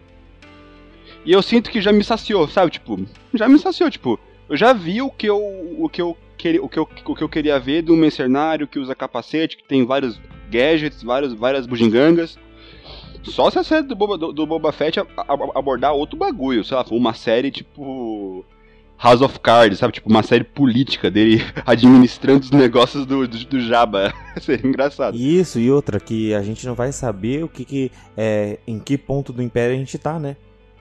E 1.25 1.31
eu 1.31 1.41
sinto 1.41 1.69
que 1.69 1.81
já 1.81 1.91
me 1.91 2.03
saciou, 2.03 2.47
sabe? 2.47 2.71
Tipo, 2.71 2.99
já 3.33 3.47
me 3.47 3.59
saciou, 3.59 3.89
tipo, 3.89 4.19
eu 4.49 4.57
já 4.57 4.73
vi 4.73 5.01
o 5.01 5.09
que 5.09 5.27
eu, 5.27 5.37
o 5.77 5.87
que 5.89 6.01
eu, 6.01 6.17
queria, 6.37 6.63
o 6.63 6.67
que 6.69 6.79
eu, 6.79 6.87
o 7.05 7.15
que 7.15 7.21
eu 7.23 7.29
queria 7.29 7.59
ver 7.59 7.81
de 7.83 7.91
um 7.91 7.95
mercenário 7.97 8.67
que 8.67 8.79
usa 8.79 8.95
capacete, 8.95 9.57
que 9.57 9.63
tem 9.63 9.85
vários 9.85 10.19
gadgets, 10.49 11.03
vários, 11.03 11.33
várias 11.33 11.65
bugigangas. 11.67 12.37
Só 13.23 13.49
se 13.51 13.59
a 13.59 13.63
série 13.63 13.85
do 13.85 13.95
Boba, 13.95 14.17
do, 14.17 14.31
do 14.31 14.45
Boba 14.47 14.71
Fett 14.71 14.99
a- 14.99 15.05
a- 15.17 15.59
abordar 15.59 15.93
outro 15.93 16.17
bagulho, 16.17 16.63
sei 16.63 16.75
lá, 16.77 16.85
uma 16.91 17.13
série 17.13 17.51
tipo. 17.51 18.45
House 19.01 19.21
of 19.21 19.39
Cards, 19.39 19.79
sabe? 19.79 19.93
Tipo, 19.93 20.09
uma 20.09 20.23
série 20.23 20.43
política 20.43 21.09
dele 21.09 21.41
administrando 21.65 22.41
os 22.41 22.51
negócios 22.51 23.05
do, 23.05 23.27
do, 23.27 23.37
do 23.45 23.61
Jabba. 23.61 24.13
Seria 24.41 24.67
engraçado. 24.67 25.15
Isso 25.17 25.59
e 25.59 25.71
outra, 25.71 25.99
que 25.99 26.33
a 26.33 26.41
gente 26.41 26.65
não 26.67 26.75
vai 26.75 26.91
saber 26.91 27.43
o 27.43 27.47
que, 27.47 27.63
que 27.63 27.91
é, 28.17 28.59
em 28.67 28.77
que 28.79 28.97
ponto 28.97 29.31
do 29.31 29.41
Império 29.41 29.75
a 29.75 29.79
gente 29.79 29.97
tá, 29.97 30.19
né? 30.19 30.35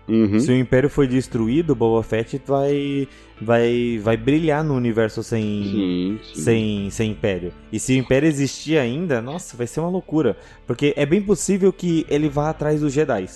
Uhum. 0.09 0.41
Se 0.41 0.51
o 0.51 0.57
Império 0.57 0.89
foi 0.89 1.07
destruído, 1.07 1.75
o 1.75 1.77
Boba 1.77 2.03
Fett 2.03 2.41
vai, 2.47 3.07
vai, 3.41 4.01
vai 4.03 4.17
brilhar 4.17 4.65
no 4.65 4.75
universo 4.75 5.23
sem, 5.23 5.43
Sim, 5.43 6.19
sim. 6.33 6.41
sem, 6.41 6.91
sem 6.91 7.11
Império. 7.11 7.53
E 7.71 7.79
se 7.79 7.93
o 7.93 7.97
Império 7.97 8.27
existir 8.27 8.79
ainda, 8.79 9.21
nossa, 9.21 9.55
vai 9.55 9.67
ser 9.67 9.81
uma 9.81 9.91
loucura. 9.91 10.37
Porque 10.67 10.95
é 10.97 11.05
bem 11.05 11.21
possível 11.21 11.71
que 11.71 12.07
ele 12.09 12.27
vá 12.29 12.49
atrás 12.49 12.81
dos 12.81 12.93
Jedi. 12.93 13.27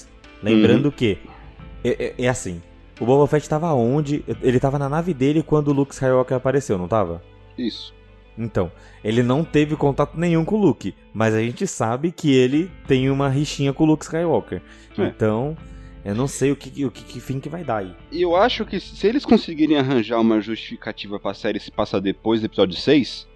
Lembrando 0.42 0.90
que 0.90 1.18
é, 1.85 1.90
é- 1.90 2.25
é 2.25 2.29
assim. 2.29 2.62
O 3.00 3.07
Boba 3.07 3.26
Fett 3.26 3.48
tava 3.48 3.72
onde? 3.72 4.24
Ele 4.42 4.61
tava 4.61 4.78
na 4.78 4.88
nave 4.88 5.14
dele 5.14 5.42
quando 5.42 5.68
o 5.68 5.72
Luke 5.72 5.92
Skywalker 5.92 6.37
apareceu, 6.37 6.78
não 6.78 6.88
tava? 6.88 7.22
Isso. 7.57 7.94
Então, 8.37 8.72
ele 9.05 9.22
não 9.22 9.44
teve 9.44 9.76
contato 9.76 10.18
nenhum 10.18 10.44
com 10.44 10.57
o 10.57 10.61
Luke, 10.61 10.94
mas 11.12 11.35
a 11.35 11.40
gente 11.40 11.66
sabe 11.66 12.11
que 12.11 12.33
ele 12.33 12.70
tem 12.87 13.11
uma 13.11 13.28
rixinha 13.28 13.72
com 13.72 13.85
o 13.85 13.87
Luke 13.87 14.05
Skywalker. 14.05 14.62
É. 14.96 15.05
Então, 15.05 15.57
eu 16.05 16.14
não 16.14 16.26
sei 16.26 16.50
o 16.50 16.57
que, 16.57 16.85
o 16.85 16.90
que, 16.90 17.05
que 17.05 17.20
fim 17.20 17.38
que 17.38 17.48
vai 17.48 17.62
dar 17.62 17.78
aí. 17.78 17.94
E 18.11 18.22
eu 18.22 18.35
acho 18.35 18.64
que 18.64 18.81
se 18.81 19.07
eles 19.07 19.24
conseguirem 19.24 19.78
arranjar 19.78 20.20
uma 20.20 20.40
justificativa 20.40 21.20
pra 21.20 21.35
série 21.35 21.61
se 21.61 21.70
passar 21.70 22.00
depois 22.00 22.40
do 22.40 22.46
episódio 22.46 22.76
6, 22.76 23.28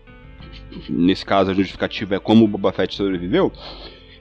nesse 0.89 1.25
caso 1.25 1.51
a 1.51 1.55
justificativa 1.55 2.17
é 2.17 2.19
como 2.19 2.45
o 2.45 2.49
Boba 2.49 2.73
Fett 2.73 2.95
sobreviveu, 2.95 3.53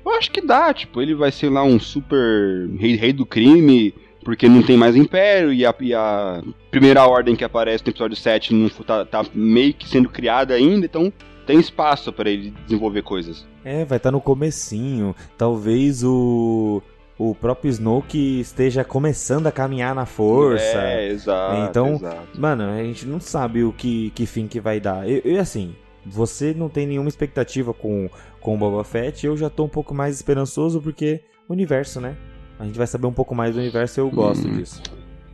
eu 0.06 0.12
acho 0.12 0.30
que 0.30 0.41
dá, 0.41 0.74
tipo, 0.74 1.02
ele 1.02 1.15
vai 1.15 1.32
ser 1.32 1.50
lá 1.50 1.63
um 1.63 1.80
super 1.80 2.69
rei, 2.78 2.95
rei 2.95 3.12
do 3.12 3.26
crime, 3.26 3.93
porque 4.26 4.50
não 4.50 4.64
tem 4.64 4.76
mais 4.76 4.96
império, 4.96 5.54
e 5.54 5.64
a, 5.64 5.74
e 5.80 5.94
a 5.94 6.42
primeira 6.72 7.06
ordem 7.06 7.36
que 7.36 7.44
aparece 7.44 7.84
no 7.86 7.92
episódio 7.92 8.18
7 8.18 8.56
não, 8.56 8.68
tá, 8.70 9.06
tá 9.06 9.24
meio 9.36 9.72
que 9.76 9.88
sendo 9.88 10.10
criada 10.10 10.56
ainda, 10.56 10.88
então 10.88 11.14
tem 11.46 11.60
espaço 11.60 12.12
pra 12.12 12.28
ele 12.28 12.52
desenvolver 12.66 13.04
coisas. 13.04 13.46
É, 13.64 13.86
vai 13.86 13.98
estar 13.98 14.12
no 14.12 14.20
comecinho. 14.20 15.16
Talvez 15.38 16.04
o 16.04 16.82
o 17.18 17.34
próprio 17.34 17.70
Snoke 17.70 18.42
esteja 18.42 18.84
começando 18.84 19.48
a 19.48 19.52
caminhar 19.52 19.96
na 19.96 20.06
força. 20.06 20.82
É, 20.82 21.08
exato. 21.08 21.70
Então, 21.70 21.94
exato. 21.94 22.28
Mano, 22.38 22.64
a 22.64 22.84
gente 22.84 23.06
não 23.06 23.22
sabe 23.22 23.64
o 23.64 23.72
que, 23.72 24.10
que 24.10 24.26
fim 24.26 24.48
que 24.48 24.60
vai 24.60 24.82
dar. 24.82 25.08
E 25.08 25.22
e, 25.24 25.38
assim, 25.38 25.74
você 26.06 26.54
não 26.54 26.68
tem 26.68 26.86
nenhuma 26.86 27.08
expectativa 27.08 27.74
com, 27.74 28.10
com 28.42 28.56
o 28.56 28.58
Boba 28.58 28.84
Fett, 28.84 29.26
eu 29.26 29.38
já 29.38 29.50
tô 29.50 29.64
um 29.64 29.70
pouco 29.70 29.94
mais 29.94 30.16
esperançoso 30.16 30.82
porque 30.82 31.22
universo, 31.48 32.02
né? 32.02 32.18
A 32.60 32.65
gente 32.65 32.78
vai 32.78 32.88
saber 32.88 33.08
um 33.08 33.13
pouco 33.13 33.36
mais 33.36 33.54
do 33.56 33.60
universo 33.62 34.00
e 34.00 34.02
eu 34.02 34.10
gosto 34.10 34.48
Hum. 34.48 34.58
disso. 34.58 34.82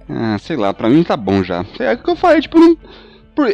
Ah, 0.09 0.37
sei 0.39 0.57
lá, 0.57 0.73
pra 0.73 0.89
mim 0.89 1.03
tá 1.03 1.15
bom 1.15 1.43
já. 1.43 1.65
É 1.79 1.93
o 1.93 1.97
que 1.97 2.09
eu 2.09 2.15
falei, 2.15 2.41
tipo, 2.41 2.59
não. 2.59 2.77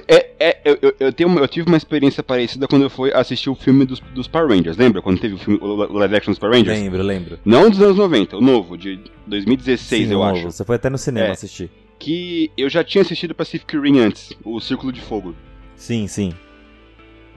É, 0.08 0.32
é, 0.39 0.62
eu, 0.65 0.93
eu, 0.99 1.13
tenho, 1.13 1.30
uma- 1.30 1.39
eu 1.39 1.47
tive 1.47 1.67
uma 1.67 1.77
experiência 1.77 2.23
parecida 2.23 2.67
quando 2.67 2.82
eu 2.82 2.89
fui 2.89 3.13
assistir 3.13 3.49
o 3.49 3.56
filme 3.56 3.86
dos, 3.86 3.99
dos 3.99 4.27
Power 4.27 4.49
Rangers. 4.49 4.75
Lembra 4.75 5.01
quando 5.01 5.19
teve 5.19 5.36
o, 5.36 5.38
filme, 5.38 5.60
o, 5.62 5.75
live 5.99 6.15
action 6.15 6.32
dos 6.32 6.39
Power 6.39 6.56
Rangers? 6.58 6.80
Lembro, 6.80 7.03
lembro. 7.03 7.39
Não 7.45 7.69
dos 7.69 7.80
anos 7.82 7.95
90, 7.95 8.38
o 8.38 8.41
novo, 8.41 8.75
de 8.77 8.99
2016, 9.27 10.08
Sim, 10.08 10.13
eu 10.13 10.19
o 10.19 10.23
acho. 10.23 10.36
novo. 10.41 10.51
Você 10.51 10.65
foi 10.65 10.75
até 10.77 10.89
no 10.89 10.97
cinema 10.97 11.27
É. 11.27 11.32
assistir. 11.32 11.69
Que 11.99 12.51
eu 12.58 12.69
já 12.69 12.84
tinha 12.84 13.01
assistido 13.03 13.36
Pacific 13.36 13.77
Rim 13.77 13.99
antes, 13.99 14.34
o 14.43 14.60
Círculo 14.60 14.91
de 14.91 14.99
Fogo. 15.01 15.36
Sim, 15.75 16.08
sim. 16.08 16.34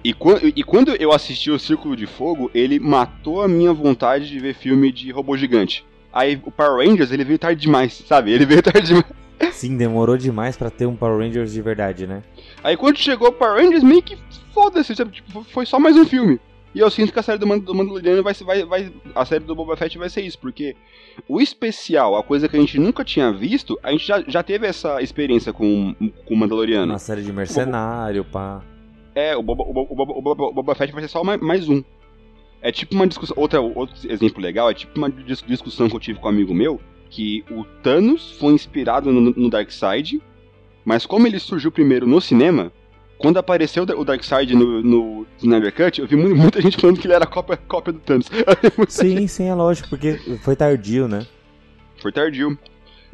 E, 0.03 0.14
e 0.57 0.64
quando 0.64 0.95
eu 0.97 1.12
assisti 1.12 1.51
o 1.51 1.59
Círculo 1.59 1.95
de 1.95 2.07
Fogo, 2.07 2.51
ele 2.55 2.81
matou 2.81 3.43
a 3.43 3.49
minha 3.49 3.73
vontade 3.73 4.29
de 4.29 4.38
ver 4.38 4.55
filme 4.55 4.90
de 4.90 5.11
robô 5.11 5.37
gigante. 5.37 5.85
Aí 6.12 6.40
o 6.44 6.51
Power 6.51 6.87
Rangers, 6.87 7.12
ele 7.12 7.25
veio 7.25 7.38
tarde 7.38 7.61
demais, 7.61 7.92
sabe? 8.07 8.33
Ele 8.33 8.44
veio 8.46 8.62
tarde 8.64 8.87
demais. 8.88 9.07
Sim, 9.53 9.77
demorou 9.77 10.16
demais 10.16 10.57
pra 10.57 10.68
ter 10.70 10.87
um 10.87 10.94
Power 10.96 11.18
Rangers 11.18 11.53
de 11.53 11.62
verdade, 11.62 12.07
né? 12.07 12.23
Aí 12.62 12.77
quando 12.77 12.99
chegou 12.99 13.29
o 13.29 13.33
Power 13.33 13.62
Rangers, 13.62 13.83
meio 13.83 14.03
que 14.03 14.16
foda-se, 14.53 14.94
sabe? 14.94 15.12
Tipo, 15.12 15.42
foi 15.44 15.64
só 15.64 15.79
mais 15.79 15.96
um 15.96 16.05
filme. 16.05 16.38
E 16.75 16.79
eu 16.79 16.88
sinto 16.90 17.12
que 17.12 17.18
a 17.18 17.23
série 17.23 17.38
do, 17.38 17.46
Mand 17.49 17.59
do 17.61 17.75
Mandaloriano 17.75 18.23
vai, 18.23 18.33
ser- 18.33 18.44
vai, 18.44 18.64
vai. 18.64 18.92
A 19.14 19.25
série 19.25 19.42
do 19.42 19.57
Boba 19.57 19.77
Fett 19.77 19.99
vai 19.99 20.09
ser 20.09 20.20
isso, 20.23 20.38
porque 20.38 20.77
o 21.29 21.40
especial, 21.40 22.16
a 22.16 22.23
coisa 22.23 22.49
que 22.49 22.57
a 22.57 22.61
gente 22.61 22.79
nunca 22.79 23.05
tinha 23.05 23.33
visto, 23.33 23.77
a 23.83 23.90
gente 23.90 24.07
já, 24.07 24.23
já 24.27 24.40
teve 24.42 24.68
essa 24.68 25.03
experiência 25.03 25.53
com, 25.53 25.94
com 26.25 26.35
o 26.35 26.37
Mandaloriano. 26.37 26.92
Uma 26.92 26.99
série 27.01 27.23
de 27.23 27.33
mercenário, 27.33 28.25
pá. 28.25 28.62
É, 29.16 29.37
o 29.37 29.42
Boba, 29.42 29.64
o, 29.64 29.73
Boba, 29.73 29.90
o, 29.90 29.96
Boba, 29.96 30.12
o 30.12 30.23
Boba- 30.23 30.44
o 30.44 30.53
Boba 30.55 30.75
Fett 30.77 30.92
vai 30.92 31.03
ser 31.03 31.09
só 31.09 31.25
mais, 31.25 31.40
mais 31.40 31.68
um. 31.68 31.83
É 32.62 32.70
tipo 32.70 32.94
uma 32.94 33.07
discussão. 33.07 33.35
Outra, 33.38 33.61
outro 33.61 33.94
exemplo 34.09 34.40
legal 34.42 34.70
é 34.70 34.75
tipo 34.75 34.99
uma 34.99 35.11
dis- 35.11 35.42
discussão 35.46 35.88
que 35.88 35.96
eu 35.96 36.01
tive 36.01 36.18
com 36.18 36.27
um 36.27 36.31
amigo 36.31 36.55
meu. 36.55 36.81
Que 37.09 37.44
o 37.51 37.64
Thanos 37.83 38.33
foi 38.38 38.53
inspirado 38.53 39.11
no, 39.12 39.20
no 39.20 39.51
Darkseid. 39.51 40.20
Mas 40.85 41.07
como 41.07 41.27
ele 41.27 41.38
surgiu 41.38 41.70
primeiro 41.70 42.07
no 42.07 42.20
cinema, 42.20 42.73
quando 43.18 43.38
apareceu 43.38 43.83
o 43.83 44.05
Darkseid 44.05 44.55
no, 44.55 44.83
no 44.83 45.27
Snyder 45.38 45.75
Cut, 45.75 46.01
eu 46.01 46.07
vi 46.07 46.16
muita 46.16 46.61
gente 46.61 46.79
falando 46.79 46.99
que 46.99 47.07
ele 47.07 47.14
era 47.14 47.27
cópia, 47.27 47.57
cópia 47.57 47.92
do 47.92 47.99
Thanos. 47.99 48.31
sim, 48.88 49.11
gente... 49.11 49.29
sim, 49.29 49.49
é 49.49 49.55
lógico, 49.55 49.88
porque 49.88 50.14
foi 50.42 50.57
tardio, 50.57 51.07
né? 51.07 51.27
Foi 52.01 52.11
tardio. 52.12 52.59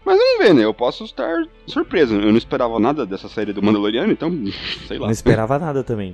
Mas 0.05 0.17
vamos 0.17 0.39
ver, 0.39 0.55
né? 0.55 0.65
Eu 0.65 0.73
posso 0.73 1.05
estar 1.05 1.45
surpreso. 1.67 2.15
Eu 2.15 2.31
não 2.31 2.39
esperava 2.39 2.79
nada 2.79 3.05
dessa 3.05 3.29
série 3.29 3.53
do 3.53 3.61
Mandaloriano, 3.61 4.13
então, 4.13 4.33
sei 4.87 4.99
lá. 4.99 5.07
Não 5.07 5.13
esperava 5.13 5.59
nada 5.59 5.83
também. 5.83 6.13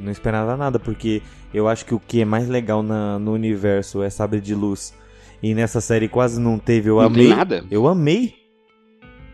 Não 0.00 0.10
esperava 0.12 0.56
nada, 0.56 0.78
porque 0.78 1.22
eu 1.52 1.68
acho 1.68 1.84
que 1.84 1.94
o 1.94 2.00
que 2.00 2.20
é 2.20 2.24
mais 2.24 2.48
legal 2.48 2.82
na, 2.82 3.18
no 3.18 3.32
universo 3.32 4.02
é 4.02 4.10
Sabre 4.10 4.40
de 4.40 4.54
Luz. 4.54 4.94
E 5.42 5.54
nessa 5.54 5.80
série 5.80 6.08
quase 6.08 6.40
não 6.40 6.58
teve. 6.58 6.90
Eu 6.90 6.96
não 6.96 7.06
amei. 7.06 7.26
Tem 7.26 7.36
nada? 7.36 7.64
Eu 7.70 7.86
amei. 7.86 8.34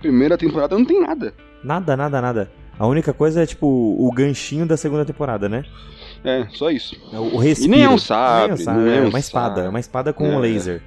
Primeira 0.00 0.36
temporada 0.36 0.76
não 0.76 0.84
tem 0.84 1.00
nada. 1.00 1.34
Nada, 1.62 1.96
nada, 1.96 2.20
nada. 2.20 2.50
A 2.78 2.86
única 2.86 3.12
coisa 3.12 3.42
é, 3.42 3.46
tipo, 3.46 3.66
o 3.66 4.10
ganchinho 4.12 4.66
da 4.66 4.76
segunda 4.76 5.04
temporada, 5.04 5.48
né? 5.48 5.64
É, 6.24 6.46
só 6.50 6.70
isso. 6.70 6.96
É 7.12 7.18
o 7.18 7.36
respiro. 7.36 7.72
E 7.72 7.76
nem 7.76 7.84
é 7.84 7.88
um 7.88 7.98
sabre. 7.98 8.48
Nem 8.48 8.50
é, 8.50 8.54
um 8.54 8.64
sabre, 8.64 8.90
é, 8.90 8.96
é 8.96 9.00
uma 9.02 9.18
espada. 9.18 9.60
É 9.62 9.68
uma 9.68 9.80
espada 9.80 10.12
com 10.12 10.26
é. 10.26 10.28
um 10.30 10.38
laser. 10.38 10.82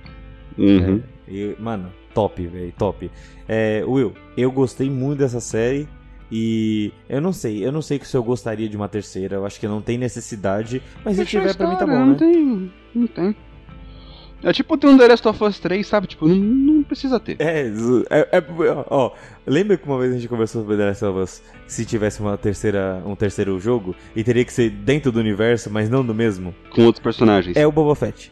Uhum. 0.57 1.01
É, 1.27 1.31
e, 1.31 1.55
mano, 1.59 1.91
top, 2.13 2.45
velho, 2.45 2.73
top. 2.77 3.09
É, 3.47 3.83
Will, 3.85 4.13
eu 4.35 4.51
gostei 4.51 4.89
muito 4.89 5.19
dessa 5.19 5.39
série. 5.39 5.87
E 6.31 6.91
eu 7.07 7.21
não 7.21 7.31
sei, 7.31 7.65
eu 7.65 7.71
não 7.71 7.81
sei 7.81 7.99
se 8.03 8.15
eu 8.15 8.23
gostaria 8.23 8.67
de 8.67 8.75
uma 8.75 8.89
terceira, 8.89 9.35
eu 9.35 9.45
acho 9.45 9.59
que 9.59 9.67
não 9.67 9.81
tem 9.81 9.97
necessidade, 9.97 10.81
mas 11.03 11.15
se 11.15 11.25
tiver 11.25 11.55
pra 11.55 11.67
mim 11.69 11.75
tá 11.77 11.85
bom, 11.85 11.93
não 11.93 12.07
né? 12.07 12.15
Tem, 12.15 12.71
não 12.93 13.07
tem. 13.07 13.35
É 14.43 14.53
tipo 14.53 14.77
ter 14.77 14.87
um 14.87 14.97
The 14.97 15.07
Last 15.07 15.27
of 15.27 15.43
Us 15.43 15.59
3, 15.59 15.87
sabe? 15.87 16.07
Tipo, 16.07 16.27
não, 16.27 16.35
não 16.35 16.83
precisa 16.83 17.19
ter. 17.19 17.37
É, 17.39 17.71
é, 18.09 18.37
é, 18.37 18.43
ó, 18.89 19.11
lembra 19.45 19.77
que 19.77 19.87
uma 19.87 19.97
vez 19.97 20.11
a 20.13 20.15
gente 20.15 20.27
conversou 20.27 20.61
sobre 20.61 20.77
The 20.77 20.85
Last 20.85 21.05
of 21.05 21.19
Us 21.19 21.41
se 21.65 21.85
tivesse 21.85 22.19
uma 22.19 22.37
terceira, 22.37 23.01
um 23.05 23.15
terceiro 23.15 23.59
jogo 23.59 23.95
e 24.15 24.23
teria 24.23 24.45
que 24.45 24.53
ser 24.53 24.69
dentro 24.69 25.11
do 25.11 25.19
universo, 25.19 25.71
mas 25.71 25.89
não 25.89 26.05
do 26.05 26.13
mesmo? 26.13 26.53
Com 26.69 26.83
outros 26.83 27.01
personagens. 27.01 27.57
É 27.57 27.65
o 27.65 27.71
Boba 27.71 27.95
Fett. 27.95 28.31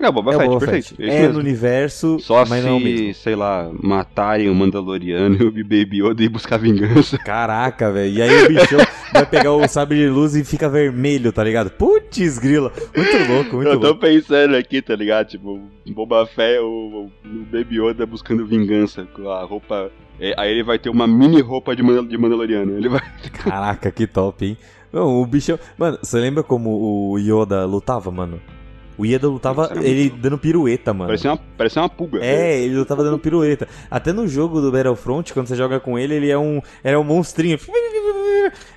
É 0.00 0.08
o 0.08 0.12
Boba 0.12 0.32
é 0.32 0.36
Fett, 0.36 0.48
Boba 0.48 0.60
perfeito. 0.60 0.96
Fett. 0.96 1.10
É, 1.10 1.24
é 1.24 1.28
no 1.28 1.40
universo, 1.40 2.18
Só 2.20 2.44
mas 2.46 2.62
se, 2.62 2.68
não 2.68 2.76
é 2.76 2.80
mesmo. 2.80 3.14
sei 3.14 3.34
lá, 3.34 3.68
matarem 3.82 4.48
o 4.48 4.54
Mandaloriano 4.54 5.36
e 5.36 5.42
o 5.42 5.52
Baby 5.52 6.02
Yoda 6.02 6.22
e 6.22 6.28
buscar 6.28 6.56
vingança. 6.56 7.18
Caraca, 7.24 7.90
velho. 7.90 8.14
E 8.14 8.22
aí 8.22 8.44
o 8.44 8.48
bichão 8.48 8.78
vai 9.12 9.26
pegar 9.26 9.52
o 9.52 9.66
sabre 9.66 9.98
de 9.98 10.08
luz 10.08 10.36
e 10.36 10.44
fica 10.44 10.68
vermelho, 10.68 11.32
tá 11.32 11.42
ligado? 11.42 11.70
Putz, 11.70 12.38
grila. 12.38 12.72
Muito 12.96 13.32
louco, 13.32 13.56
muito 13.56 13.68
Eu 13.70 13.80
tô 13.80 13.86
louco. 13.88 14.00
pensando 14.00 14.54
aqui, 14.54 14.80
tá 14.80 14.94
ligado? 14.94 15.26
Tipo, 15.26 15.60
Boba 15.88 16.26
Fett, 16.26 16.60
o, 16.60 17.10
o 17.24 17.44
Baby 17.50 17.80
Yoda 17.80 18.06
buscando 18.06 18.46
vingança 18.46 19.04
com 19.12 19.28
a 19.28 19.42
roupa... 19.42 19.90
É, 20.20 20.34
aí 20.36 20.50
ele 20.50 20.62
vai 20.64 20.78
ter 20.78 20.90
uma 20.90 21.06
mini 21.06 21.40
roupa 21.40 21.74
de, 21.76 21.82
Mandal 21.82 22.04
de 22.04 22.16
Mandaloriano. 22.18 22.76
Ele 22.76 22.88
vai... 22.88 23.00
Caraca, 23.32 23.90
que 23.90 24.06
top, 24.06 24.46
hein? 24.46 24.56
Não, 24.92 25.20
o 25.20 25.26
bichão... 25.26 25.58
Mano, 25.76 25.98
você 26.02 26.18
lembra 26.18 26.42
como 26.42 27.12
o 27.12 27.18
Yoda 27.18 27.64
lutava, 27.64 28.10
mano? 28.10 28.40
O 28.98 29.06
Yoda 29.06 29.28
lutava 29.28 29.70
ele 29.80 30.10
dando 30.10 30.36
pirueta, 30.36 30.92
mano. 30.92 31.06
Parecia 31.08 31.30
uma, 31.30 31.38
parecia 31.56 31.80
uma 31.80 31.88
pulga. 31.88 32.18
É, 32.22 32.60
ele 32.60 32.76
lutava 32.76 33.04
dando 33.04 33.16
pirueta. 33.18 33.68
Até 33.88 34.12
no 34.12 34.26
jogo 34.26 34.60
do 34.60 34.72
Battlefront, 34.72 35.32
quando 35.32 35.46
você 35.46 35.54
joga 35.54 35.78
com 35.78 35.96
ele, 35.96 36.14
ele 36.16 36.28
é 36.30 36.36
um, 36.36 36.60
era 36.82 36.98
um 36.98 37.04
monstrinho. 37.04 37.56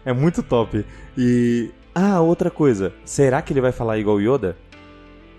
É 0.06 0.14
muito 0.14 0.44
top. 0.44 0.86
E. 1.18 1.72
Ah, 1.96 2.22
outra 2.22 2.52
coisa. 2.52 2.94
Será 3.04 3.42
que 3.42 3.52
ele 3.52 3.62
vai 3.62 3.72
falar 3.72 3.98
igual 3.98 4.18
o 4.18 4.22
Yoda? 4.22 4.56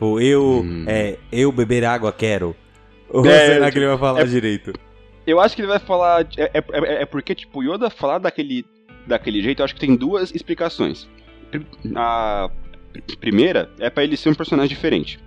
Ou 0.01 0.21
eu. 0.21 0.63
Hum. 0.65 0.85
É, 0.89 1.17
eu 1.31 1.53
beber 1.53 1.85
água 1.85 2.13
quero? 2.13 2.55
Ou 3.09 3.25
É, 3.25 3.47
será 3.47 3.71
que 3.71 3.79
ele 3.79 3.87
vai 3.87 3.99
falar 3.99 4.21
é- 4.23 4.25
direito? 4.25 4.73
Eu 5.25 5.39
acho 5.39 5.55
que 5.55 5.63
ele 5.63 5.69
vai 5.69 5.79
falar. 5.79 6.27
É, 6.37 6.51
é, 6.55 6.59
é- 6.59 7.03
é 7.03 7.07
porque, 7.07 7.35
tipo, 7.37 7.63
Yoda 7.63 7.89
falar 7.89 8.19
daquele, 8.19 8.67
daquele 9.07 9.41
jeito, 9.41 9.61
eu 9.61 9.65
acho 9.65 9.75
que 9.75 9.81
tem 9.81 9.95
duas 9.95 10.35
explicações. 10.35 11.09
A 11.95 12.51
primeira 13.19 13.71
é 13.79 13.89
pra 13.91 14.05
ele 14.05 14.17
ser 14.17 14.29
um 14.31 14.35
personagem 14.35 14.69
diferente. 14.75 15.19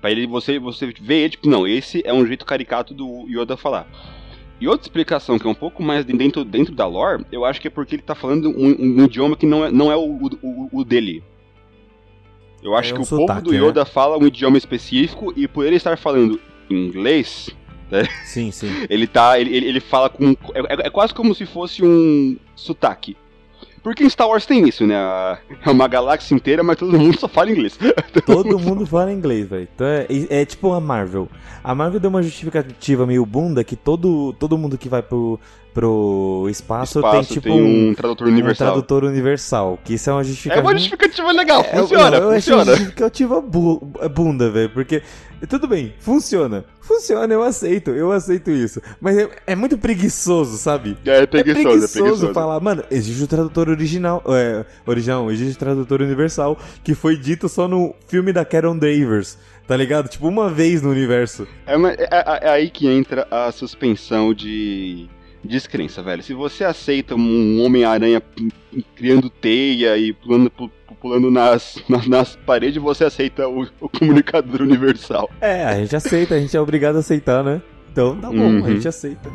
Pra 0.00 0.10
ele, 0.10 0.26
você, 0.26 0.58
você 0.58 0.92
vê 1.00 1.20
ele, 1.22 1.30
tipo, 1.30 1.48
não, 1.48 1.66
esse 1.66 2.02
é 2.04 2.12
um 2.12 2.26
jeito 2.26 2.44
caricato 2.44 2.92
do 2.92 3.24
Yoda 3.28 3.56
falar. 3.56 3.86
E 4.60 4.68
outra 4.68 4.84
explicação, 4.86 5.38
que 5.38 5.46
é 5.46 5.50
um 5.50 5.54
pouco 5.54 5.82
mais 5.82 6.04
de- 6.04 6.12
dentro, 6.12 6.44
dentro 6.44 6.74
da 6.74 6.86
lore, 6.86 7.24
eu 7.32 7.44
acho 7.44 7.60
que 7.60 7.68
é 7.68 7.70
porque 7.70 7.94
ele 7.96 8.02
tá 8.02 8.14
falando 8.14 8.50
um, 8.50 9.00
um 9.00 9.04
idioma 9.04 9.36
que 9.36 9.46
não 9.46 9.64
é, 9.64 9.70
não 9.70 9.90
é 9.90 9.96
o, 9.96 10.28
o, 10.42 10.68
o 10.72 10.84
dele. 10.84 11.22
Eu 12.62 12.74
acho 12.74 12.90
É 12.90 12.92
que 12.94 12.98
um 13.00 13.02
o 13.02 13.06
povo 13.06 13.22
sotaque, 13.22 13.42
do 13.44 13.52
né? 13.52 13.58
Yoda 13.58 13.84
fala 13.84 14.16
um 14.18 14.26
idioma 14.26 14.56
específico 14.56 15.32
e 15.36 15.46
por 15.48 15.66
ele 15.66 15.76
estar 15.76 15.98
falando 15.98 16.40
inglês, 16.70 17.50
Sim, 18.24 18.50
sim. 18.50 18.68
ele 18.90 19.06
tá. 19.06 19.38
Ele, 19.38 19.54
ele, 19.54 19.66
ele 19.66 19.80
fala 19.80 20.08
com. 20.08 20.30
É, 20.54 20.60
é- 20.60 20.86
é 20.86 20.90
quase 20.90 21.12
como 21.14 21.34
se 21.34 21.46
fosse 21.46 21.84
um 21.84 22.36
sotaque. 22.56 23.16
Porque 23.84 24.02
em 24.02 24.08
Star 24.08 24.26
Wars 24.26 24.46
tem 24.46 24.66
isso, 24.66 24.86
né? 24.86 24.94
É 24.94 25.70
uma 25.70 25.86
galáxia 25.86 26.34
inteira, 26.34 26.62
mas 26.62 26.78
todo 26.78 26.98
mundo 26.98 27.20
só 27.20 27.28
fala 27.28 27.50
inglês. 27.50 27.78
Todo 28.24 28.58
mundo 28.58 28.86
fala 28.86 29.12
inglês, 29.12 29.46
velho. 29.46 29.68
Então 29.74 29.86
é, 29.86 30.06
é 30.30 30.44
tipo 30.46 30.72
a 30.72 30.80
Marvel. 30.80 31.28
A 31.62 31.74
Marvel 31.74 32.00
deu 32.00 32.08
uma 32.08 32.22
justificativa 32.22 33.06
meio 33.06 33.26
bunda 33.26 33.62
que 33.62 33.76
todo, 33.76 34.32
todo 34.32 34.56
mundo 34.56 34.78
que 34.78 34.88
vai 34.88 35.02
pro, 35.02 35.38
pro 35.74 36.46
espaço, 36.48 37.00
Espaço, 37.00 37.16
tem 37.16 37.22
tipo 37.34 37.48
tem 37.48 37.60
um, 37.60 37.88
um 37.90 37.94
tradutor 37.94 38.28
um 38.28 38.30
universal. 38.30 38.68
tradutor 38.68 39.04
universal. 39.04 39.78
Que 39.84 39.94
isso 39.94 40.08
é 40.08 40.12
uma 40.12 40.20
É 40.20 40.24
justificativa. 40.24 40.66
uma 40.66 40.72
justificativa 40.78 41.32
legal, 41.32 41.60
É, 41.62 41.78
funciona, 41.80 42.16
eu 42.16 42.28
achei 42.30 42.40
funciona. 42.54 42.64
justificativa 42.76 43.40
bu- 43.40 43.80
bunda, 44.14 44.50
velho. 44.50 44.70
Porque, 44.70 45.02
tudo 45.48 45.66
bem, 45.66 45.92
funciona. 45.98 46.64
Funciona, 46.80 47.32
eu 47.34 47.42
aceito, 47.42 47.90
eu 47.90 48.12
aceito 48.12 48.50
isso. 48.50 48.80
Mas 49.00 49.16
é, 49.18 49.28
é 49.48 49.56
muito 49.56 49.76
preguiçoso, 49.76 50.56
sabe? 50.58 50.96
É 51.04 51.26
preguiçoso, 51.26 51.58
é 51.60 51.62
preguiçoso 51.68 51.92
preguiçoso. 51.92 52.34
falar, 52.34 52.60
mano, 52.60 52.84
existe 52.90 53.22
o 53.22 53.26
tradutor 53.26 53.68
original, 53.68 54.22
é, 54.28 54.64
original, 54.86 55.30
existe 55.30 55.56
o 55.56 55.58
tradutor 55.58 56.02
universal, 56.02 56.58
que 56.84 56.94
foi 56.94 57.16
dito 57.16 57.48
só 57.48 57.66
no 57.66 57.94
filme 58.06 58.32
da 58.34 58.44
Karen 58.44 58.76
Davers, 58.76 59.38
tá 59.66 59.74
ligado? 59.76 60.08
Tipo, 60.08 60.28
uma 60.28 60.50
vez 60.50 60.82
no 60.82 60.90
universo. 60.90 61.48
É, 61.66 61.74
é- 61.74 62.08
é- 62.10 62.38
é 62.42 62.48
aí 62.50 62.68
que 62.70 62.86
entra 62.86 63.26
a 63.30 63.50
suspensão 63.50 64.34
de 64.34 65.08
descrença, 65.44 66.02
velho. 66.02 66.22
Se 66.22 66.32
você 66.34 66.64
aceita 66.64 67.14
um 67.14 67.62
Homem-Aranha 67.64 68.22
criando 68.96 69.28
teia 69.30 69.96
e 69.96 70.12
pulando, 70.12 70.50
pu- 70.50 70.70
pulando 71.00 71.30
nas, 71.30 71.82
nas, 71.88 72.06
nas 72.06 72.36
paredes, 72.36 72.82
você 72.82 73.04
aceita 73.04 73.46
o, 73.48 73.62
o 73.80 73.88
comunicador 73.88 74.62
universal. 74.62 75.30
É, 75.40 75.64
a 75.64 75.76
gente 75.76 75.94
aceita, 75.94 76.34
a 76.34 76.40
gente 76.40 76.56
é 76.56 76.60
obrigado 76.60 76.96
a 76.96 77.00
aceitar, 77.00 77.44
né? 77.44 77.60
Então 77.92 78.16
tá 78.20 78.28
bom, 78.28 78.36
Uhum. 78.36 78.64
a 78.64 78.70
gente 78.70 78.88
aceita. 78.88 79.30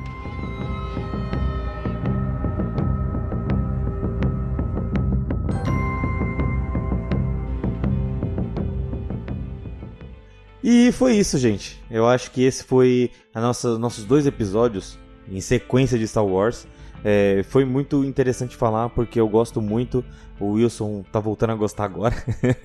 E 10.63 10.91
foi 10.91 11.15
isso, 11.15 11.37
gente. 11.37 11.79
Eu 11.89 12.07
acho 12.07 12.31
que 12.31 12.43
esse 12.43 12.63
foi 12.63 13.11
a 13.33 13.39
nossa, 13.39 13.77
nossos 13.77 14.03
dois 14.03 14.25
episódios 14.25 14.97
em 15.31 15.41
sequência 15.41 15.97
de 15.97 16.07
Star 16.07 16.25
Wars. 16.25 16.67
É, 17.03 17.43
foi 17.47 17.63
muito 17.63 18.03
interessante 18.03 18.55
falar 18.55 18.89
porque 18.89 19.19
eu 19.19 19.27
gosto 19.27 19.61
muito. 19.61 20.03
O 20.39 20.53
Wilson 20.53 21.03
tá 21.11 21.19
voltando 21.19 21.51
a 21.51 21.55
gostar 21.55 21.85
agora. 21.85 22.15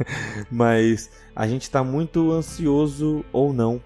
Mas 0.51 1.11
a 1.35 1.47
gente 1.47 1.71
tá 1.71 1.83
muito 1.85 2.33
ansioso 2.33 3.25
ou 3.33 3.53
não 3.53 3.81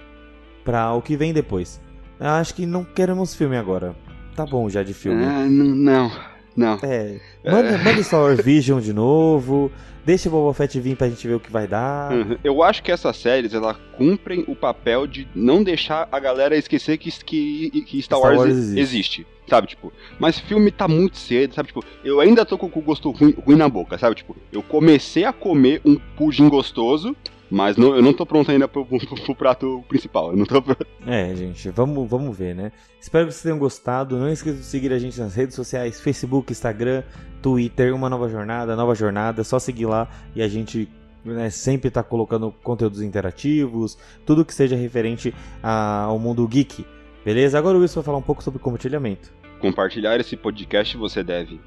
para 0.64 0.92
o 0.92 1.02
que 1.02 1.16
vem 1.16 1.32
depois. 1.32 1.80
Acho 2.20 2.54
que 2.54 2.66
não 2.66 2.84
queremos 2.84 3.34
filme 3.34 3.56
agora. 3.56 3.94
Tá 4.34 4.44
bom 4.44 4.68
já 4.68 4.82
de 4.82 4.94
filme. 4.94 5.24
Ah, 5.24 5.46
não, 5.48 6.10
não. 6.58 6.78
É. 6.82 7.20
Manda, 7.44 7.78
manda 7.78 8.02
Star 8.02 8.20
Wars 8.20 8.40
Vision 8.44 8.80
de 8.80 8.92
novo. 8.92 9.70
Deixa 10.04 10.28
o 10.28 10.32
Boba 10.32 10.52
Fett 10.54 10.80
vir 10.80 10.96
pra 10.96 11.08
gente 11.08 11.28
ver 11.28 11.34
o 11.34 11.40
que 11.40 11.52
vai 11.52 11.68
dar. 11.68 12.10
Uhum. 12.10 12.36
Eu 12.42 12.62
acho 12.62 12.82
que 12.82 12.90
essas 12.90 13.16
séries 13.16 13.54
elas 13.54 13.76
cumprem 13.96 14.44
o 14.48 14.56
papel 14.56 15.06
de 15.06 15.28
não 15.34 15.62
deixar 15.62 16.08
a 16.10 16.18
galera 16.18 16.56
esquecer 16.56 16.96
que, 16.96 17.10
que, 17.24 17.82
que 17.82 18.02
Star, 18.02 18.18
Star 18.18 18.30
Wars, 18.30 18.38
Wars 18.40 18.50
existe. 18.50 18.80
existe. 18.80 19.26
Sabe, 19.48 19.66
tipo, 19.68 19.92
mas 20.18 20.38
filme 20.38 20.70
tá 20.70 20.88
muito 20.88 21.16
cedo, 21.16 21.54
sabe? 21.54 21.68
Tipo, 21.68 21.84
eu 22.04 22.20
ainda 22.20 22.44
tô 22.44 22.58
com 22.58 22.66
o 22.66 22.82
gosto 22.82 23.10
ruim, 23.10 23.34
ruim 23.44 23.56
na 23.56 23.68
boca, 23.68 23.96
sabe? 23.96 24.16
Tipo, 24.16 24.36
eu 24.52 24.62
comecei 24.62 25.24
a 25.24 25.32
comer 25.32 25.80
um 25.84 25.96
pudim 26.16 26.48
gostoso, 26.48 27.16
mas 27.50 27.76
não, 27.76 27.94
eu 27.96 28.02
não 28.02 28.12
tô 28.12 28.26
pronto 28.26 28.50
ainda 28.50 28.66
pro, 28.68 28.84
pro- 28.86 28.98
pro 28.98 29.34
prato 29.34 29.82
principal. 29.88 30.30
Eu 30.32 30.36
não 30.36 30.44
tô 30.46 30.60
pronto. 30.60 30.86
É, 31.06 31.34
gente, 31.34 31.70
vamos, 31.70 32.08
vamos 32.08 32.36
ver, 32.36 32.54
né? 32.54 32.72
Espero 33.00 33.26
que 33.26 33.32
vocês 33.32 33.42
tenham 33.42 33.58
gostado. 33.58 34.18
Não 34.18 34.28
esqueça 34.30 34.56
de 34.58 34.64
seguir 34.64 34.92
a 34.92 34.98
gente 34.98 35.18
nas 35.20 35.34
redes 35.34 35.54
sociais: 35.54 36.00
Facebook, 36.00 36.52
Instagram, 36.52 37.02
Twitter. 37.42 37.94
Uma 37.94 38.08
nova 38.10 38.28
jornada, 38.28 38.76
nova 38.76 38.94
jornada. 38.94 39.40
É 39.40 39.44
só 39.44 39.58
seguir 39.58 39.86
lá 39.86 40.08
e 40.34 40.42
a 40.42 40.48
gente 40.48 40.88
né, 41.24 41.50
sempre 41.50 41.90
tá 41.90 42.02
colocando 42.02 42.52
conteúdos 42.62 43.02
interativos, 43.02 43.98
tudo 44.26 44.44
que 44.44 44.54
seja 44.54 44.76
referente 44.76 45.34
a- 45.62 46.02
ao 46.02 46.18
mundo 46.18 46.46
geek. 46.46 46.84
Beleza? 47.24 47.58
Agora 47.58 47.76
o 47.76 47.80
Wilson 47.80 48.00
vai 48.00 48.04
falar 48.04 48.18
um 48.18 48.22
pouco 48.22 48.42
sobre 48.42 48.58
compartilhamento. 48.60 49.30
Compartilhar 49.60 50.18
esse 50.20 50.36
podcast 50.36 50.96
você 50.96 51.22
deve. 51.22 51.60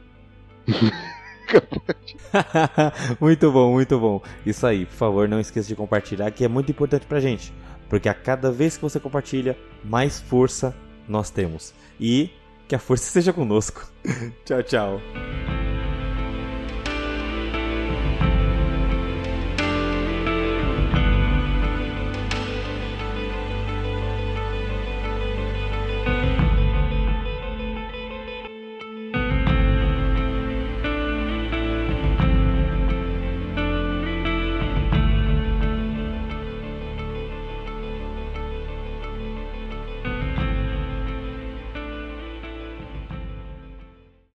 muito 3.19 3.51
bom, 3.51 3.73
muito 3.73 3.99
bom. 3.99 4.21
Isso 4.45 4.65
aí, 4.65 4.85
por 4.85 4.95
favor, 4.95 5.27
não 5.27 5.39
esqueça 5.39 5.67
de 5.67 5.75
compartilhar, 5.75 6.31
que 6.31 6.43
é 6.43 6.47
muito 6.47 6.71
importante 6.71 7.05
pra 7.05 7.19
gente. 7.19 7.53
Porque 7.89 8.07
a 8.07 8.13
cada 8.13 8.51
vez 8.51 8.77
que 8.77 8.81
você 8.83 8.99
compartilha, 8.99 9.57
mais 9.83 10.19
força 10.19 10.73
nós 11.07 11.29
temos. 11.29 11.73
E 11.99 12.29
Que 12.67 12.75
a 12.75 12.79
força 12.79 13.03
seja 13.11 13.33
conosco. 13.33 13.85
tchau, 14.45 14.63
tchau. 14.63 15.01